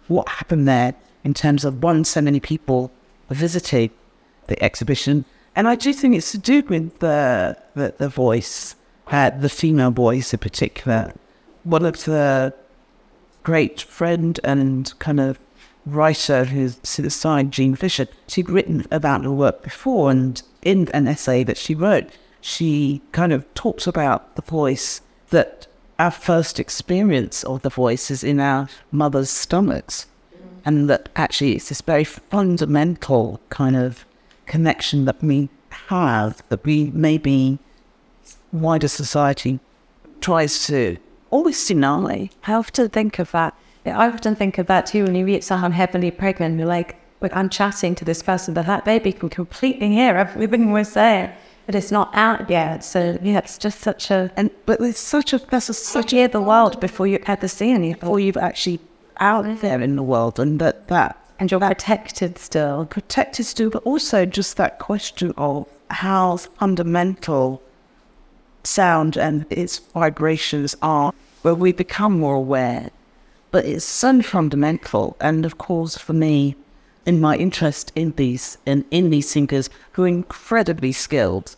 what 0.07 0.29
happened 0.29 0.69
there 0.69 0.95
in 1.25 1.35
terms 1.35 1.65
of 1.65 1.83
one, 1.83 2.05
so 2.05 2.21
many 2.21 2.39
people 2.39 2.93
visiting 3.29 3.91
the 4.47 4.63
exhibition, 4.63 5.25
and 5.57 5.67
I 5.67 5.75
do 5.75 5.93
think 5.93 6.15
it's 6.15 6.31
to 6.31 6.39
do 6.39 6.63
with 6.63 7.01
the 7.01 7.57
the, 7.75 7.95
the 7.99 8.09
voice, 8.09 8.77
uh, 9.09 9.31
the 9.31 9.49
female 9.49 9.91
voice 9.91 10.33
in 10.33 10.39
particular. 10.39 11.13
One 11.65 11.85
of 11.85 12.05
the 12.05 12.55
great 13.43 13.81
friend 13.81 14.39
and 14.45 14.97
kind 14.99 15.21
of 15.21 15.39
writer 15.85 16.45
who's 16.45 16.79
side, 16.83 17.51
Jean 17.51 17.75
Fisher, 17.75 18.07
she'd 18.29 18.49
written 18.49 18.87
about 18.91 19.25
her 19.25 19.33
work 19.33 19.63
before, 19.63 20.11
and 20.11 20.43
in 20.63 20.89
an 20.95 21.09
essay 21.09 21.43
that 21.45 21.57
she 21.57 21.75
wrote, 21.75 22.09
she 22.41 23.03
kind 23.13 23.33
of 23.33 23.53
talks 23.55 23.87
about 23.87 24.37
the 24.37 24.43
voice 24.43 25.01
that 25.31 25.67
our 25.99 26.11
first 26.11 26.59
experience 26.59 27.45
of 27.45 27.63
the 27.63 27.71
voice 27.71 28.11
is 28.11 28.25
in 28.25 28.41
our 28.41 28.69
mother's 28.91 29.31
stomachs, 29.31 30.07
and 30.65 30.89
that 30.89 31.09
actually 31.17 31.55
it's 31.55 31.69
this 31.69 31.81
very 31.81 32.05
fundamental 32.05 33.41
kind 33.49 33.77
of 33.77 34.05
connection 34.47 35.05
that 35.05 35.23
we 35.23 35.49
have 35.89 36.43
that 36.49 36.65
we 36.65 36.91
maybe 36.93 37.59
wider 38.53 38.89
society 38.89 39.59
tries 40.21 40.67
to 40.67 40.97
always 41.33 41.67
deny. 41.67 42.31
I 42.47 42.53
often 42.53 42.89
think 42.91 43.19
of 43.19 43.33
that. 43.33 43.55
I 43.85 44.07
often 44.07 44.37
think 44.37 44.59
of 44.59 44.67
that 44.69 44.87
too 44.87 45.05
when 45.05 45.17
you 45.17 45.25
meet 45.25 45.43
someone 45.43 45.73
heavily 45.73 46.13
pregnant. 46.13 46.59
You're 46.59 46.69
like, 46.69 46.97
"Look, 47.21 47.35
I'm 47.35 47.49
chatting 47.49 47.97
to 47.97 48.05
this 48.05 48.23
person, 48.23 48.55
but 48.55 48.67
that 48.67 48.85
baby 48.85 49.13
can 49.13 49.29
completely 49.29 49.89
hear 49.89 50.15
everything 50.17 50.71
we're 50.71 50.85
saying, 50.85 51.31
but 51.67 51.75
it's 51.75 51.91
not 51.91 52.11
out 52.15 52.49
yet. 52.49 52.85
So 52.85 53.19
yeah, 53.23 53.39
it's 53.39 53.59
just 53.59 53.81
such 53.81 54.11
a 54.11 54.31
And 54.37 54.51
but 54.67 54.81
it's 54.81 55.01
such 55.01 55.33
a 55.33 55.39
that's 55.39 55.69
a, 55.69 55.75
such 55.75 56.13
hear 56.13 56.29
the 56.29 56.41
world 56.41 56.81
before 56.81 57.07
you 57.07 57.19
ever 57.27 57.49
see 57.49 57.73
anything, 57.73 57.99
before 57.99 58.21
you've 58.21 58.37
actually 58.37 58.79
out 59.19 59.61
there 59.61 59.81
in 59.81 59.97
the 59.97 60.03
world, 60.03 60.39
and 60.39 60.61
that 60.61 60.89
that 60.89 61.17
and 61.39 61.51
you're 61.51 61.61
protected 61.61 62.39
still. 62.39 62.87
protected 62.87 63.47
still, 63.47 63.71
but 63.71 63.83
also 63.83 64.25
just 64.25 64.57
that 64.59 64.79
question 64.79 65.33
of 65.37 65.67
how 65.91 66.37
fundamental 66.37 67.61
sound 68.65 69.17
and 69.17 69.45
its 69.51 69.79
vibrations 69.79 70.77
are, 70.83 71.13
where 71.43 71.55
we 71.55 71.73
become 71.73 72.19
more 72.19 72.37
aware. 72.37 72.91
But 73.51 73.67
it's 73.67 73.85
so 73.85 74.23
fundamental, 74.23 75.17
and 75.21 75.45
of 75.45 75.59
course, 75.59 75.99
for 75.99 76.15
me, 76.15 76.57
in 77.05 77.21
my 77.21 77.37
interest 77.37 77.93
in 77.95 78.13
these 78.13 78.59
in, 78.65 78.85
in 78.91 79.11
these 79.11 79.29
singers 79.29 79.69
who 79.93 80.05
are 80.05 80.09
incredibly 80.09 80.93
skilled, 80.93 81.57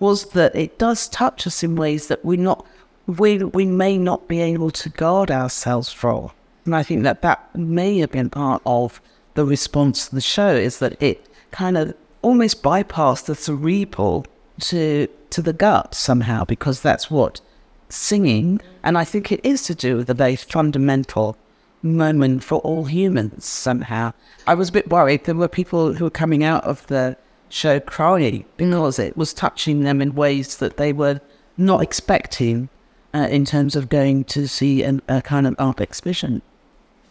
was 0.00 0.30
that 0.30 0.54
it 0.56 0.78
does 0.78 1.08
touch 1.08 1.46
us 1.46 1.62
in 1.62 1.76
ways 1.76 2.08
that 2.08 2.24
we 2.24 2.36
not 2.36 2.66
we 3.06 3.38
we 3.38 3.66
may 3.66 3.98
not 3.98 4.28
be 4.28 4.40
able 4.40 4.70
to 4.70 4.88
guard 4.88 5.30
ourselves 5.30 5.92
from. 5.92 6.30
And 6.64 6.74
I 6.74 6.82
think 6.82 7.02
that 7.02 7.22
that 7.22 7.54
may 7.56 7.98
have 7.98 8.12
been 8.12 8.30
part 8.30 8.62
of 8.64 9.00
the 9.34 9.44
response 9.44 10.08
to 10.08 10.14
the 10.14 10.20
show 10.20 10.54
is 10.54 10.78
that 10.78 11.00
it 11.02 11.26
kind 11.50 11.76
of 11.76 11.94
almost 12.22 12.62
bypassed 12.62 13.26
the 13.26 13.34
cerebral 13.34 14.26
to 14.60 15.08
to 15.30 15.42
the 15.42 15.52
gut 15.52 15.94
somehow 15.94 16.44
because 16.44 16.80
that's 16.80 17.10
what 17.10 17.40
singing 17.88 18.60
and 18.82 18.98
I 18.98 19.04
think 19.04 19.30
it 19.30 19.40
is 19.44 19.62
to 19.64 19.74
do 19.74 19.96
with 19.96 20.10
a 20.10 20.14
very 20.14 20.36
fundamental 20.36 21.36
moment 21.82 22.44
for 22.44 22.60
all 22.60 22.84
humans 22.84 23.44
somehow. 23.44 24.12
I 24.46 24.54
was 24.54 24.68
a 24.68 24.72
bit 24.72 24.90
worried 24.90 25.24
there 25.24 25.34
were 25.34 25.48
people 25.48 25.94
who 25.94 26.04
were 26.04 26.10
coming 26.10 26.44
out 26.44 26.64
of 26.64 26.86
the 26.86 27.16
show 27.48 27.80
crying 27.80 28.44
because 28.56 28.98
it 28.98 29.16
was 29.16 29.34
touching 29.34 29.82
them 29.82 30.00
in 30.00 30.14
ways 30.14 30.56
that 30.58 30.76
they 30.76 30.92
were 30.92 31.20
not 31.56 31.82
expecting 31.82 32.68
uh, 33.14 33.28
in 33.30 33.44
terms 33.44 33.76
of 33.76 33.88
going 33.88 34.24
to 34.24 34.48
see 34.48 34.82
an, 34.82 35.02
a 35.08 35.20
kind 35.20 35.46
of 35.46 35.54
art 35.58 35.80
exhibition. 35.80 36.40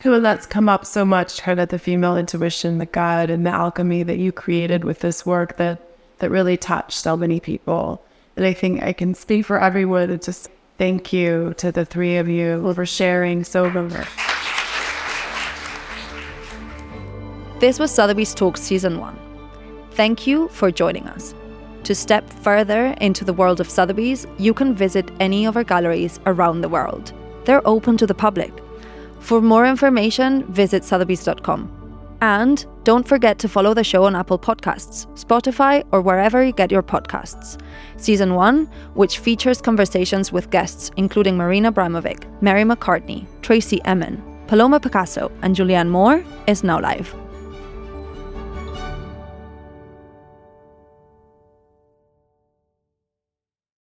Well, 0.04 0.22
that's 0.22 0.48
come 0.48 0.68
up 0.68 0.86
so 0.86 1.06
much, 1.06 1.42
kind 1.44 1.60
of 1.60 1.70
the 1.70 1.78
female 1.78 2.18
intuition, 2.18 2.80
the 2.80 2.88
God, 2.88 3.30
and 3.30 3.46
the 3.46 3.52
alchemy 3.52 4.02
that 4.04 4.18
you 4.18 4.32
created 4.32 4.84
with 4.84 5.00
this 5.00 5.26
work 5.28 5.58
that 5.58 5.80
that 6.18 6.30
really 6.30 6.58
touched 6.58 6.98
so 6.98 7.18
many 7.18 7.40
people. 7.40 8.04
And 8.36 8.46
I 8.46 8.54
think 8.54 8.82
I 8.82 8.94
can 8.94 9.14
speak 9.14 9.46
for 9.46 9.60
everyone 9.60 10.10
and 10.10 10.22
just 10.22 10.50
thank 10.82 11.13
you 11.13 11.54
to 11.58 11.72
the 11.72 11.86
three 11.86 12.17
of 12.17 12.28
you 12.28 12.74
for 12.74 12.88
sharing 12.88 13.44
so 13.44 13.70
much. 13.70 14.08
This 17.60 17.78
was 17.78 17.91
Sotheby's 17.91 18.34
Talks 18.34 18.62
Season 18.62 18.98
1. 18.98 19.15
Thank 19.91 20.26
you 20.26 20.48
for 20.48 20.72
joining 20.72 21.06
us. 21.06 21.36
To 21.84 21.94
step 21.94 22.28
further 22.28 22.96
into 23.00 23.24
the 23.24 23.32
world 23.32 23.60
of 23.60 23.70
Sotheby's, 23.70 24.26
you 24.39 24.56
can 24.56 24.74
visit 24.74 25.12
any 25.20 25.46
of 25.46 25.56
our 25.56 25.63
galleries 25.63 26.20
around 26.26 26.62
the 26.62 26.70
world. 26.70 27.13
They're 27.46 27.67
open 27.67 27.96
to 27.98 28.08
the 28.08 28.15
public. 28.15 28.52
For 29.20 29.39
more 29.39 29.67
information, 29.67 30.52
visit 30.52 30.84
sotheby's.com. 30.84 31.81
And 32.22 32.66
don't 32.84 33.08
forget 33.08 33.40
to 33.40 33.50
follow 33.50 33.74
the 33.74 33.84
show 33.84 34.06
on 34.06 34.16
Apple 34.16 34.40
Podcasts, 34.40 35.08
Spotify, 35.18 35.84
or 35.92 36.02
wherever 36.02 36.44
you 36.44 36.54
get 36.54 36.72
your 36.72 36.84
podcasts. 36.84 37.60
Season 37.98 38.36
1, 38.36 38.66
which 38.94 39.20
features 39.20 39.62
conversations 39.62 40.32
with 40.32 40.50
guests 40.52 40.92
including 40.98 41.36
Marina 41.36 41.72
Abramovic, 41.72 42.26
Mary 42.42 42.64
McCartney, 42.64 43.26
Tracey 43.42 43.82
Emin, 43.86 44.22
Paloma 44.48 44.80
Picasso, 44.80 45.32
and 45.42 45.56
Julianne 45.56 45.90
Moore, 45.90 46.24
is 46.48 46.64
now 46.64 46.80
live. 46.80 47.21